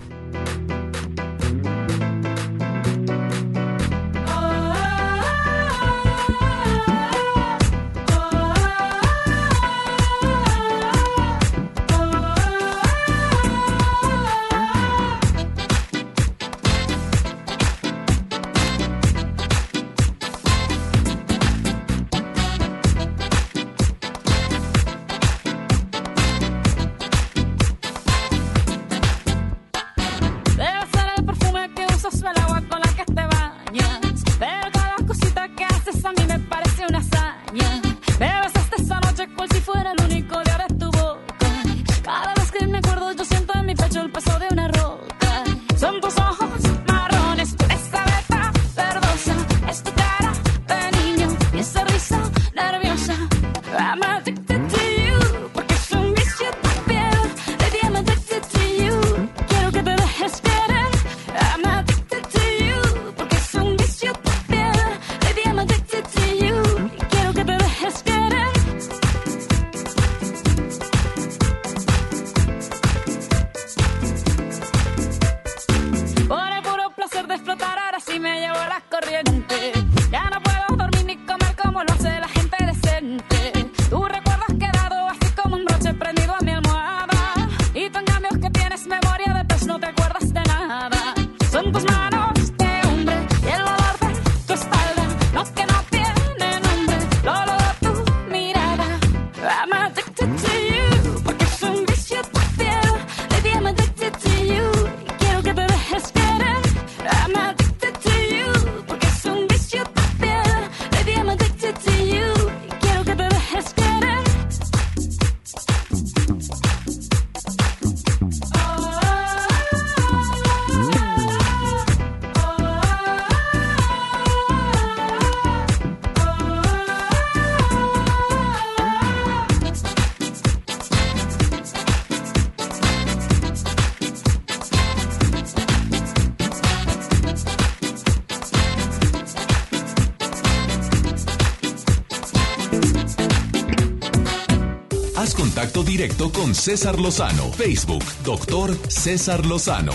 [145.97, 147.51] Directo con César Lozano.
[147.52, 149.94] Facebook, doctor César Lozano.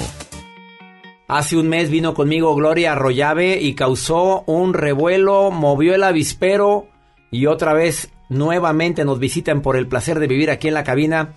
[1.27, 6.87] Hace un mes vino conmigo Gloria Arroyave y causó un revuelo, movió el avispero
[7.29, 11.35] y otra vez nuevamente nos visitan por el placer de vivir aquí en la cabina.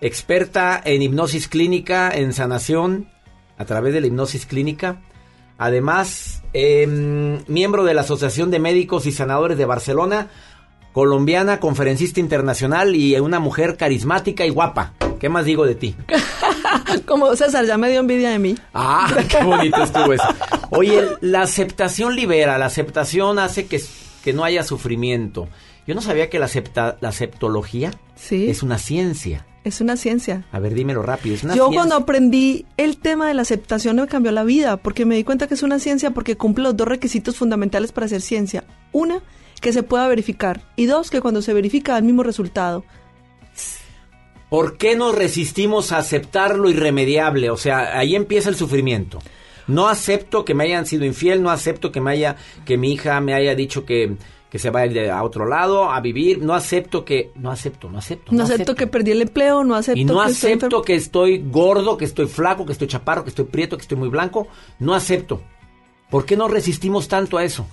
[0.00, 3.08] Experta en hipnosis clínica, en sanación,
[3.58, 5.02] a través de la hipnosis clínica.
[5.58, 10.30] Además, em, miembro de la Asociación de Médicos y Sanadores de Barcelona,
[10.92, 14.92] colombiana, conferencista internacional y una mujer carismática y guapa.
[15.20, 15.94] ¿Qué más digo de ti?
[17.06, 18.56] Como César, ya me dio envidia de mí.
[18.74, 20.24] Ah, qué bonito estuvo eso.
[20.70, 23.80] Oye, la aceptación libera, la aceptación hace que,
[24.24, 25.48] que no haya sufrimiento.
[25.86, 28.48] Yo no sabía que la, acepta, la aceptología Sí.
[28.50, 29.46] es una ciencia.
[29.64, 30.44] Es una ciencia.
[30.50, 31.34] A ver, dímelo rápido.
[31.36, 31.78] Es una Yo ciencia.
[31.78, 35.46] cuando aprendí el tema de la aceptación me cambió la vida, porque me di cuenta
[35.46, 38.64] que es una ciencia porque cumple los dos requisitos fundamentales para hacer ciencia.
[38.90, 39.20] Una,
[39.62, 40.60] que se pueda verificar.
[40.76, 42.84] Y dos, que cuando se verifica da el mismo resultado.
[44.50, 47.48] ¿Por qué nos resistimos a aceptar lo irremediable?
[47.48, 49.18] O sea, ahí empieza el sufrimiento.
[49.66, 52.36] No acepto que me hayan sido infiel, no acepto que me haya,
[52.66, 54.16] que mi hija me haya dicho que,
[54.50, 57.50] que se va a ir de- a otro lado a vivir, no acepto que, no
[57.50, 58.32] acepto, no acepto.
[58.32, 60.82] No, acepto, que perdí el empleo, no acepto Y no que estoy acepto enfermo.
[60.84, 64.08] que estoy gordo, que estoy flaco, que estoy chaparro, que estoy prieto, que estoy muy
[64.08, 64.48] blanco.
[64.80, 65.40] No acepto.
[66.10, 67.66] ¿Por qué nos resistimos tanto a eso?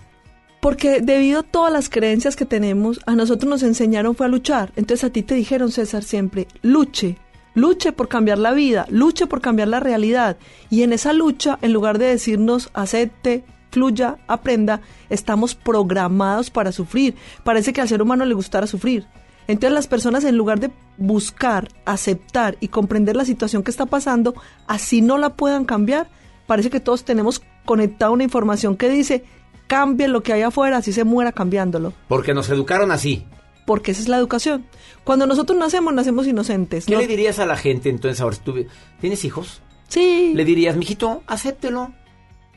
[0.61, 4.71] Porque debido a todas las creencias que tenemos, a nosotros nos enseñaron fue a luchar.
[4.75, 7.17] Entonces a ti te dijeron, César, siempre, luche,
[7.55, 10.37] luche por cambiar la vida, luche por cambiar la realidad.
[10.69, 17.15] Y en esa lucha, en lugar de decirnos, acepte, fluya, aprenda, estamos programados para sufrir.
[17.43, 19.07] Parece que al ser humano le gustara sufrir.
[19.47, 24.35] Entonces las personas en lugar de buscar, aceptar y comprender la situación que está pasando,
[24.67, 26.07] así no la puedan cambiar,
[26.45, 29.23] parece que todos tenemos conectada una información que dice,
[29.69, 31.93] cambie lo que hay afuera, así se muera cambiándolo.
[32.09, 33.23] Porque nos educaron así.
[33.65, 34.65] Porque esa es la educación.
[35.05, 36.85] Cuando nosotros nacemos, nacemos inocentes.
[36.87, 36.99] ¿Qué ¿no?
[36.99, 38.35] le dirías a la gente entonces ahora?
[38.35, 38.65] si tú-
[38.99, 39.61] ¿Tienes hijos?
[39.87, 40.33] Sí.
[40.35, 41.93] Le dirías, mijito, acéptelo.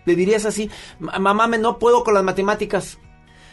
[0.07, 0.69] Le dirías así,
[0.99, 2.99] "Ma- mamá, me no puedo con las matemáticas.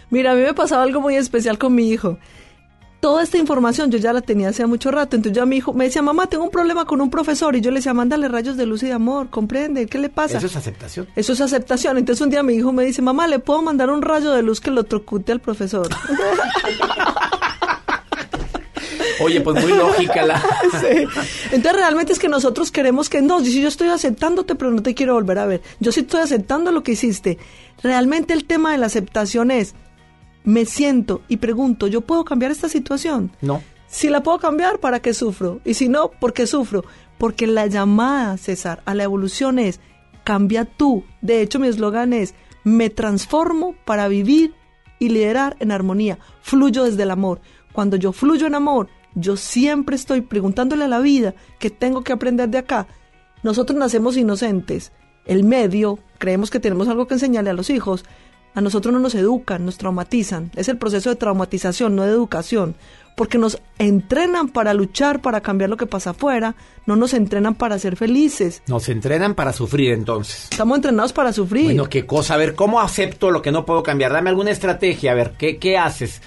[0.10, 2.18] Mira, a mí me pasaba algo muy especial con mi hijo.
[3.00, 5.16] Toda esta información yo ya la tenía hace mucho rato.
[5.16, 7.56] Entonces ya mi hijo me decía, mamá, tengo un problema con un profesor.
[7.56, 10.38] Y yo le decía, mándale rayos de luz y de amor, comprende, ¿qué le pasa?
[10.38, 11.08] Eso es aceptación.
[11.16, 11.98] Eso es aceptación.
[11.98, 14.60] Entonces un día mi hijo me dice, mamá, ¿le puedo mandar un rayo de luz
[14.60, 15.88] que lo trocute al profesor?
[19.22, 20.42] Oye, pues muy lógica la...
[20.80, 21.08] Sí.
[21.52, 24.94] Entonces realmente es que nosotros queremos que no, si yo estoy aceptándote, pero no te
[24.94, 25.62] quiero volver a ver.
[25.80, 27.38] Yo sí estoy aceptando lo que hiciste.
[27.84, 29.76] Realmente el tema de la aceptación es,
[30.44, 33.32] me siento y pregunto, ¿yo puedo cambiar esta situación?
[33.42, 33.62] No.
[33.88, 35.62] Si la puedo cambiar, ¿para qué sufro?
[35.66, 36.86] Y si no, ¿por qué sufro?
[37.18, 39.80] Porque la llamada, César, a la evolución es,
[40.24, 41.04] cambia tú.
[41.22, 44.54] De hecho, mi eslogan es, me transformo para vivir
[45.00, 46.20] y liderar en armonía.
[46.42, 47.42] Fluyo desde el amor.
[47.74, 52.14] Cuando yo fluyo en amor, yo siempre estoy preguntándole a la vida qué tengo que
[52.14, 52.88] aprender de acá.
[53.42, 54.92] Nosotros nacemos inocentes.
[55.26, 58.06] El medio, creemos que tenemos algo que enseñarle a los hijos.
[58.56, 60.52] A nosotros no nos educan, nos traumatizan.
[60.56, 62.76] Es el proceso de traumatización, no de educación.
[63.16, 66.56] Porque nos entrenan para luchar, para cambiar lo que pasa afuera.
[66.86, 68.64] No nos entrenan para ser felices.
[68.68, 70.48] Nos entrenan para sufrir entonces.
[70.52, 71.66] Estamos entrenados para sufrir.
[71.66, 72.36] Bueno, qué cosa.
[72.36, 74.14] A ver, ¿cómo acepto lo que no puedo cambiar?
[74.14, 75.12] Dame alguna estrategia.
[75.12, 76.22] A ver, ¿qué, qué haces?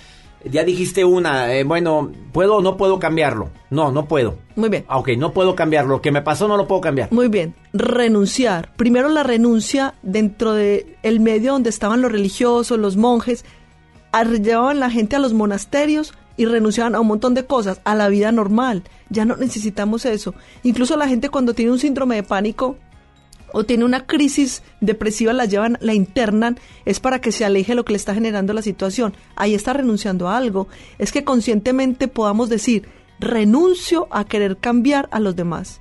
[0.51, 1.55] Ya dijiste una.
[1.55, 3.51] eh, bueno, ¿puedo o no puedo cambiarlo?
[3.71, 4.37] No, no puedo.
[4.57, 4.85] Muy bien.
[4.89, 5.97] Ah, ok, no puedo cambiarlo.
[5.97, 7.13] Lo que me pasó no lo puedo cambiar.
[7.13, 8.73] Muy bien, renunciar.
[8.77, 13.45] Primero la renuncia dentro del el medio donde estaban los religiosos, los monjes,
[14.43, 18.09] llevaban la gente a los monasterios y renunciaban a un montón de cosas, a la
[18.09, 18.83] vida normal.
[19.11, 20.35] Ya no necesitamos eso.
[20.63, 22.77] Incluso la gente cuando tiene un síndrome de pánico
[23.53, 27.85] o tiene una crisis depresiva, la llevan, la internan, es para que se aleje lo
[27.85, 29.15] que le está generando la situación.
[29.37, 30.69] Ahí está renunciando a algo.
[30.99, 32.89] Es que conscientemente podamos decir,
[33.21, 35.81] renuncio a querer cambiar a los demás.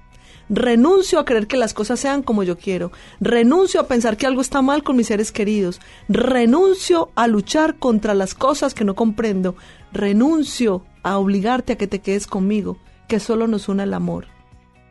[0.54, 2.92] Renuncio a querer que las cosas sean como yo quiero.
[3.22, 5.80] Renuncio a pensar que algo está mal con mis seres queridos.
[6.10, 9.56] Renuncio a luchar contra las cosas que no comprendo.
[9.94, 12.78] Renuncio a obligarte a que te quedes conmigo,
[13.08, 14.28] que solo nos une el amor.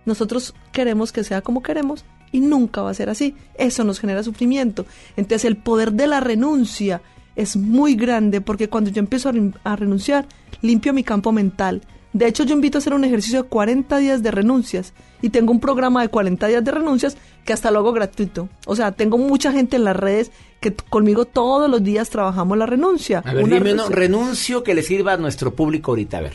[0.07, 3.35] Nosotros queremos que sea como queremos y nunca va a ser así.
[3.55, 4.87] Eso nos genera sufrimiento.
[5.17, 7.03] Entonces el poder de la renuncia
[7.37, 10.27] es muy grande porque cuando yo empiezo a, ren- a renunciar,
[10.63, 11.83] limpio mi campo mental.
[12.13, 15.53] De hecho, yo invito a hacer un ejercicio de 40 días de renuncias y tengo
[15.53, 18.49] un programa de 40 días de renuncias que hasta lo hago gratuito.
[18.67, 22.67] O sea, tengo mucha gente en las redes que conmigo todos los días trabajamos la
[22.67, 23.23] renuncia.
[23.25, 26.19] A ver, Una dime renuncio que le sirva a nuestro público ahorita.
[26.19, 26.35] A ver.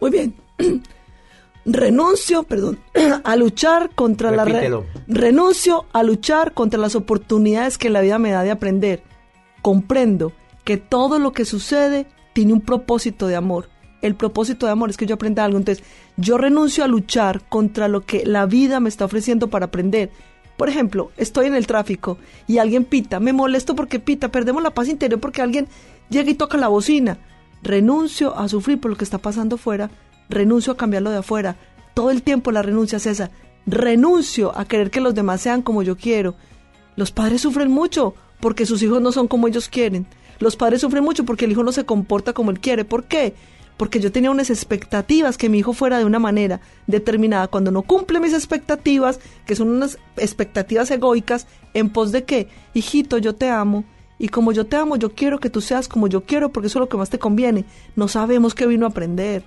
[0.00, 0.34] Muy bien.
[1.64, 2.78] renuncio, perdón,
[3.24, 4.70] a luchar contra la re-
[5.06, 9.02] renuncio a luchar contra las oportunidades que la vida me da de aprender.
[9.62, 10.32] Comprendo
[10.64, 13.68] que todo lo que sucede tiene un propósito de amor
[14.02, 15.58] el propósito de amor es que yo aprenda algo.
[15.58, 15.84] Entonces,
[16.16, 20.10] yo renuncio a luchar contra lo que la vida me está ofreciendo para aprender.
[20.56, 24.74] Por ejemplo, estoy en el tráfico y alguien pita, me molesto porque pita, perdemos la
[24.74, 25.68] paz interior porque alguien
[26.10, 27.18] llega y toca la bocina.
[27.62, 29.90] Renuncio a sufrir por lo que está pasando afuera,
[30.32, 31.56] renuncio a cambiarlo de afuera.
[31.94, 33.30] Todo el tiempo la renuncia es esa.
[33.66, 36.34] Renuncio a querer que los demás sean como yo quiero.
[36.96, 40.06] Los padres sufren mucho porque sus hijos no son como ellos quieren.
[40.40, 42.84] Los padres sufren mucho porque el hijo no se comporta como él quiere.
[42.84, 43.34] ¿Por qué?
[43.76, 47.48] Porque yo tenía unas expectativas que mi hijo fuera de una manera determinada.
[47.48, 53.18] Cuando no cumple mis expectativas, que son unas expectativas egoicas, en pos de que, hijito,
[53.18, 53.84] yo te amo,
[54.18, 56.78] y como yo te amo, yo quiero que tú seas como yo quiero, porque eso
[56.78, 57.64] es lo que más te conviene.
[57.96, 59.42] No sabemos qué vino a aprender.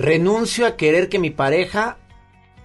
[0.00, 1.98] Renuncio a querer que mi pareja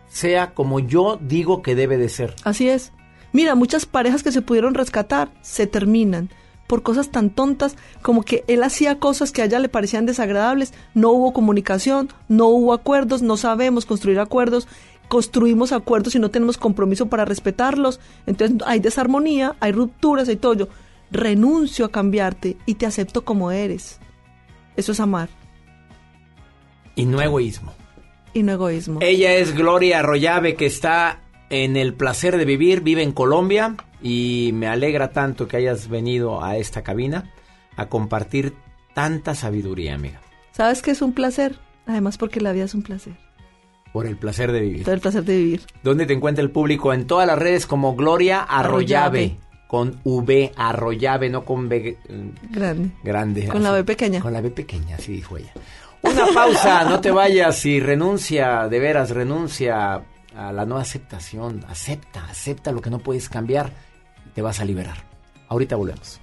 [0.07, 2.33] sea como yo digo que debe de ser.
[2.45, 2.93] Así es.
[3.33, 6.29] Mira, muchas parejas que se pudieron rescatar se terminan
[6.65, 10.73] por cosas tan tontas como que él hacía cosas que a ella le parecían desagradables,
[10.93, 14.69] no hubo comunicación, no hubo acuerdos, no sabemos construir acuerdos,
[15.09, 20.53] construimos acuerdos y no tenemos compromiso para respetarlos, entonces hay desarmonía, hay rupturas, hay todo.
[20.53, 20.67] Yo
[21.11, 23.99] renuncio a cambiarte y te acepto como eres.
[24.77, 25.27] Eso es amar.
[26.95, 27.73] Y no egoísmo.
[28.33, 28.99] Y no egoísmo.
[29.01, 34.51] Ella es Gloria Arroyave que está en el placer de vivir, vive en Colombia y
[34.53, 37.33] me alegra tanto que hayas venido a esta cabina
[37.75, 38.53] a compartir
[38.93, 40.21] tanta sabiduría, amiga.
[40.51, 41.59] ¿Sabes que es un placer?
[41.85, 43.13] Además porque la vida es un placer.
[43.93, 44.83] Por el placer de vivir.
[44.83, 45.61] Por el placer de vivir.
[45.83, 46.93] ¿Dónde te encuentra el público?
[46.93, 49.19] En todas las redes como Gloria Arroyave.
[49.19, 49.45] Arroyave.
[49.67, 51.97] Con V, Arroyave, no con B.
[52.51, 52.91] Grande.
[53.03, 53.47] Grande.
[53.47, 54.21] Con la B pequeña.
[54.21, 55.53] Con la B pequeña, así dijo ella.
[56.05, 60.01] Una pausa, no te vayas y renuncia, de veras, renuncia
[60.35, 61.65] a la no aceptación.
[61.67, 63.71] Acepta, acepta lo que no puedes cambiar
[64.25, 64.97] y te vas a liberar.
[65.47, 66.19] Ahorita volvemos.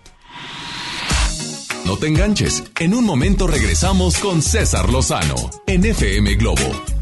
[1.84, 2.64] No te enganches.
[2.78, 5.34] En un momento regresamos con César Lozano
[5.66, 7.01] en FM Globo.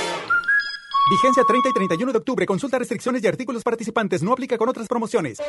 [1.09, 2.45] Vigencia 30 y 31 de octubre.
[2.45, 4.21] Consulta restricciones y artículos participantes.
[4.21, 5.39] No aplica con otras promociones.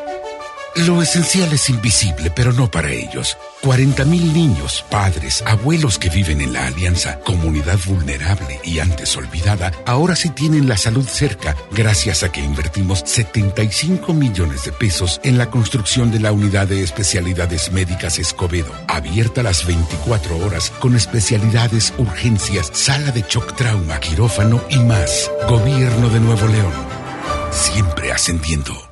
[0.75, 3.37] Lo esencial es invisible, pero no para ellos.
[3.63, 10.17] 40.000 niños, padres, abuelos que viven en la Alianza, comunidad vulnerable y antes olvidada, ahora
[10.17, 15.51] sí tienen la salud cerca, gracias a que invertimos 75 millones de pesos en la
[15.51, 22.71] construcción de la unidad de especialidades médicas Escobedo, abierta las 24 horas con especialidades, urgencias,
[22.73, 25.31] sala de shock trauma, quirófano y más.
[25.49, 26.73] Gobierno de Nuevo León.
[27.51, 28.92] Siempre ascendiendo.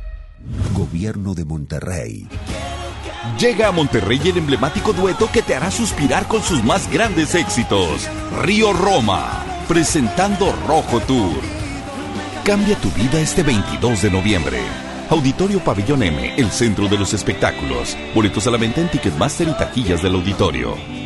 [0.73, 2.27] Gobierno de Monterrey.
[3.39, 8.07] Llega a Monterrey el emblemático dueto que te hará suspirar con sus más grandes éxitos.
[8.41, 11.41] Río Roma, presentando Rojo Tour.
[12.43, 14.59] Cambia tu vida este 22 de noviembre.
[15.09, 17.97] Auditorio Pabellón M, el centro de los espectáculos.
[18.15, 21.00] Boletos a la venta en Ticketmaster y taquillas del auditorio.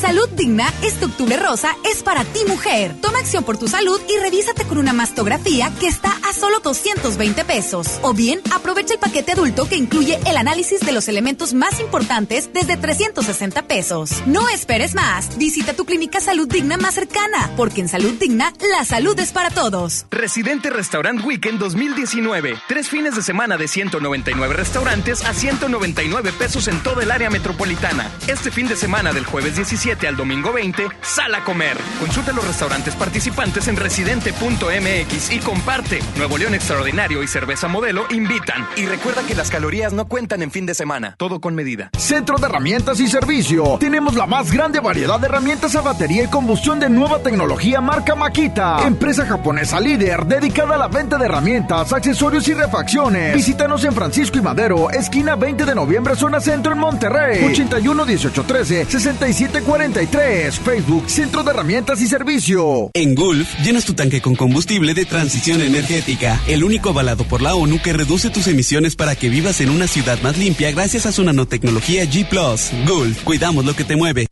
[0.00, 2.94] Salud Digna, este octubre rosa es para ti mujer.
[3.02, 7.44] Toma acción por tu salud y revísate con una mastografía que está a solo 220
[7.44, 7.98] pesos.
[8.02, 12.50] O bien, aprovecha el paquete adulto que incluye el análisis de los elementos más importantes
[12.52, 14.22] desde 360 pesos.
[14.26, 15.36] No esperes más.
[15.36, 19.50] Visita tu clínica Salud Digna más cercana, porque en Salud Digna la salud es para
[19.50, 20.06] todos.
[20.12, 22.54] Residente Restaurant Weekend 2019.
[22.68, 28.12] Tres fines de semana de 199 restaurantes a 199 pesos en todo el área metropolitana.
[28.28, 31.76] Este fin de semana del jueves 17 al domingo 20, sal a comer.
[31.98, 36.00] Consulta los restaurantes participantes en residente.mx y comparte.
[36.16, 38.68] Nuevo León Extraordinario y Cerveza Modelo invitan.
[38.76, 41.14] Y recuerda que las calorías no cuentan en fin de semana.
[41.16, 41.90] Todo con medida.
[41.96, 43.78] Centro de Herramientas y Servicio.
[43.80, 48.14] Tenemos la más grande variedad de herramientas a batería y combustión de nueva tecnología marca
[48.14, 48.86] Makita.
[48.86, 53.34] Empresa japonesa líder dedicada a la venta de herramientas, accesorios y refacciones.
[53.34, 57.42] Visítanos en Francisco y Madero, esquina 20 de noviembre, zona centro en Monterrey.
[57.42, 60.58] 81 18 13 67 43.
[60.58, 62.90] Facebook Centro de Herramientas y Servicio.
[62.94, 67.54] En Gulf, llenas tu tanque con combustible de transición energética, el único avalado por la
[67.54, 71.12] ONU que reduce tus emisiones para que vivas en una ciudad más limpia gracias a
[71.12, 72.28] su nanotecnología G⁇
[72.88, 74.26] Gulf, cuidamos lo que te mueve.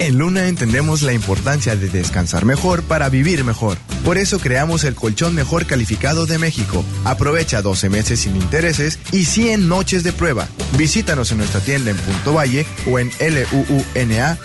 [0.00, 3.76] En Luna entendemos la importancia de descansar mejor para vivir mejor.
[4.02, 6.82] Por eso creamos el colchón mejor calificado de México.
[7.04, 10.48] Aprovecha 12 meses sin intereses y 100 noches de prueba.
[10.78, 14.40] Visítanos en nuestra tienda en Punto Valle o en luuna.mx.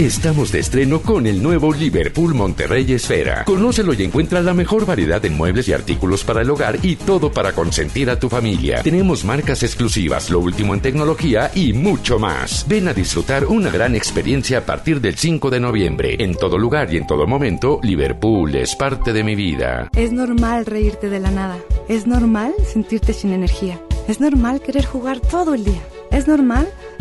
[0.00, 3.44] Estamos de estreno con el nuevo Liverpool Monterrey Esfera.
[3.44, 7.30] Conócelo y encuentra la mejor variedad en muebles y artículos para el hogar y todo
[7.30, 8.82] para consentir a tu familia.
[8.82, 12.64] Tenemos marcas exclusivas, lo último en tecnología y mucho más.
[12.66, 16.16] Ven a disfrutar una gran experiencia a partir del 5 de noviembre.
[16.18, 19.90] En todo lugar y en todo momento, Liverpool es parte de mi vida.
[19.94, 21.58] Es normal reírte de la nada.
[21.90, 23.78] Es normal sentirte sin energía.
[24.08, 25.82] Es normal querer jugar todo el día.
[26.10, 26.72] Es normal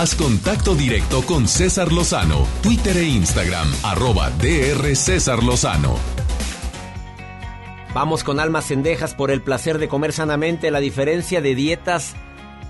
[0.00, 5.94] Haz contacto directo con César Lozano, Twitter e Instagram, arroba DR César Lozano.
[7.92, 12.16] Vamos con almas cendejas por el placer de comer sanamente, la diferencia de dietas.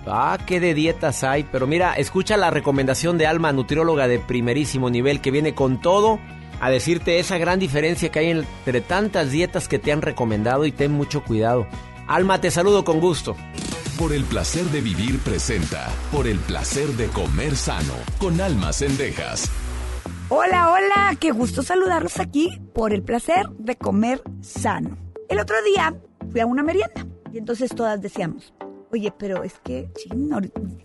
[0.09, 1.44] Ah, qué de dietas hay.
[1.44, 6.19] Pero mira, escucha la recomendación de Alma, nutrióloga de primerísimo nivel, que viene con todo
[6.61, 10.73] a decirte esa gran diferencia que hay entre tantas dietas que te han recomendado y
[10.73, 11.69] ten mucho cuidado.
[12.09, 13.36] Alma, te saludo con gusto.
[14.01, 19.51] Por el placer de vivir presenta, por el placer de comer sano, con almas cendejas.
[20.31, 24.97] Hola, hola, qué gusto saludarlos aquí por el placer de comer sano.
[25.28, 25.94] El otro día
[26.31, 28.55] fui a una merienda y entonces todas decíamos,
[28.90, 29.90] oye, pero es que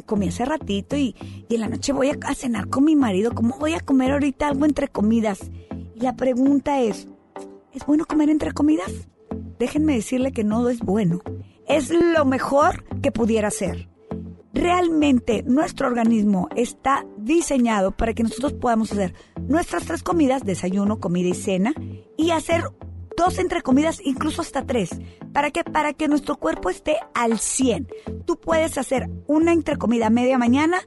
[0.05, 1.15] comí hace ratito y,
[1.47, 4.49] y en la noche voy a, cenar con mi marido, ¿cómo voy a comer ahorita
[4.49, 5.39] algo entre comidas?
[5.95, 7.07] Y la pregunta es,
[7.71, 8.91] ¿es bueno comer entre comidas?
[9.57, 11.21] Déjenme decirle que no es bueno.
[11.67, 13.89] Es lo mejor que pudiera ser.
[14.53, 19.13] Realmente nuestro organismo está diseñado para que nosotros podamos hacer
[19.47, 21.73] nuestras tres comidas, desayuno, comida y cena,
[22.17, 22.63] y hacer
[23.17, 24.89] dos entre comidas, incluso hasta tres.
[25.33, 25.63] ¿Para qué?
[25.63, 27.87] Para que nuestro cuerpo esté al 100.
[28.25, 30.79] Tú puedes hacer una entre comida media mañana,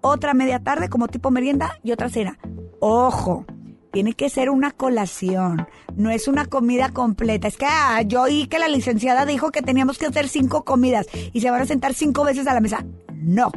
[0.00, 2.38] otra media tarde como tipo merienda y otra cena.
[2.80, 3.46] Ojo,
[3.92, 7.46] tiene que ser una colación, no es una comida completa.
[7.46, 11.06] Es que ah, yo oí que la licenciada dijo que teníamos que hacer cinco comidas
[11.32, 12.84] y se van a sentar cinco veces a la mesa.
[13.14, 13.52] No,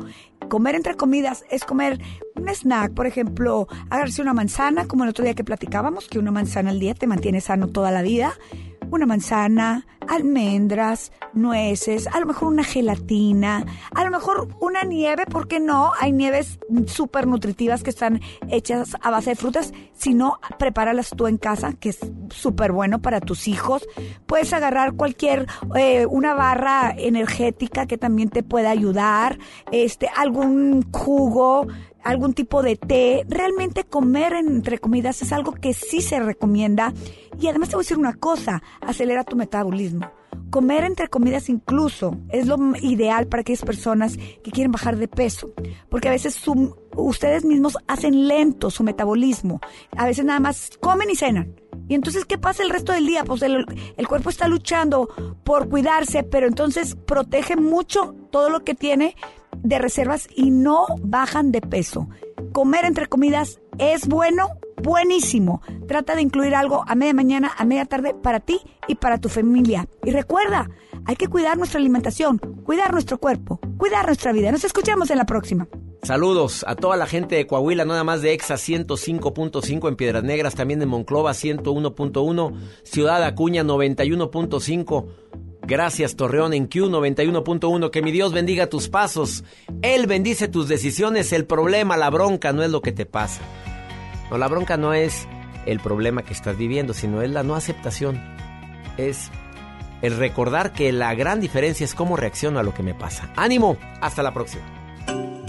[0.50, 2.00] comer entre comidas es comer
[2.36, 6.32] un snack, por ejemplo, agarrarse una manzana, como el otro día que platicábamos, que una
[6.32, 8.34] manzana al día te mantiene sano toda la vida
[8.92, 15.48] una manzana, almendras, nueces, a lo mejor una gelatina, a lo mejor una nieve, ¿por
[15.48, 15.92] qué no?
[16.00, 19.74] Hay nieves súper nutritivas que están hechas a base de frutas.
[19.94, 22.00] Si no, prepáralas tú en casa, que es
[22.30, 23.88] súper bueno para tus hijos.
[24.26, 29.40] Puedes agarrar cualquier, eh, una barra energética que también te pueda ayudar,
[29.72, 31.68] este, algún jugo,
[32.06, 33.26] algún tipo de té.
[33.28, 36.94] Realmente comer entre comidas es algo que sí se recomienda.
[37.40, 40.10] Y además te voy a decir una cosa, acelera tu metabolismo.
[40.52, 45.52] Comer entre comidas incluso es lo ideal para aquellas personas que quieren bajar de peso,
[45.90, 46.42] porque a veces
[46.96, 49.60] ustedes mismos hacen lento su metabolismo,
[49.98, 51.56] a veces nada más comen y cenan.
[51.88, 53.24] Y entonces, ¿qué pasa el resto del día?
[53.24, 53.66] Pues el,
[53.98, 55.10] el cuerpo está luchando
[55.44, 59.16] por cuidarse, pero entonces protege mucho todo lo que tiene
[59.66, 62.08] de reservas y no bajan de peso.
[62.54, 64.48] Comer entre comidas es bueno,
[64.82, 65.62] buenísimo.
[65.88, 69.30] Trata de incluir algo a media mañana, a media tarde para ti y para tu
[69.30, 69.88] familia.
[70.04, 70.70] Y recuerda,
[71.06, 74.52] hay que cuidar nuestra alimentación, cuidar nuestro cuerpo, cuidar nuestra vida.
[74.52, 75.68] Nos escuchamos en la próxima.
[76.04, 80.54] Saludos a toda la gente de Coahuila, nada más de EXA 105.5 en Piedras Negras,
[80.54, 85.06] también de Monclova 101.1, Ciudad Acuña 91.5.
[85.68, 87.90] Gracias Torreón en Q91.1.
[87.90, 89.44] Que mi Dios bendiga tus pasos.
[89.82, 91.34] Él bendice tus decisiones.
[91.34, 93.42] El problema, la bronca no es lo que te pasa.
[94.30, 95.28] No, la bronca no es
[95.66, 98.22] el problema que estás viviendo, sino es la no aceptación.
[98.98, 99.32] Es
[100.02, 103.32] el recordar que la gran diferencia es cómo reacciono a lo que me pasa.
[103.36, 104.85] Ánimo, hasta la próxima.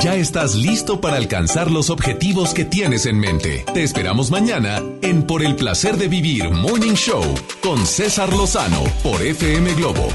[0.03, 3.65] Ya estás listo para alcanzar los objetivos que tienes en mente.
[3.73, 7.25] Te esperamos mañana en Por el placer de vivir Morning Show
[7.63, 10.09] con César Lozano por FM Globo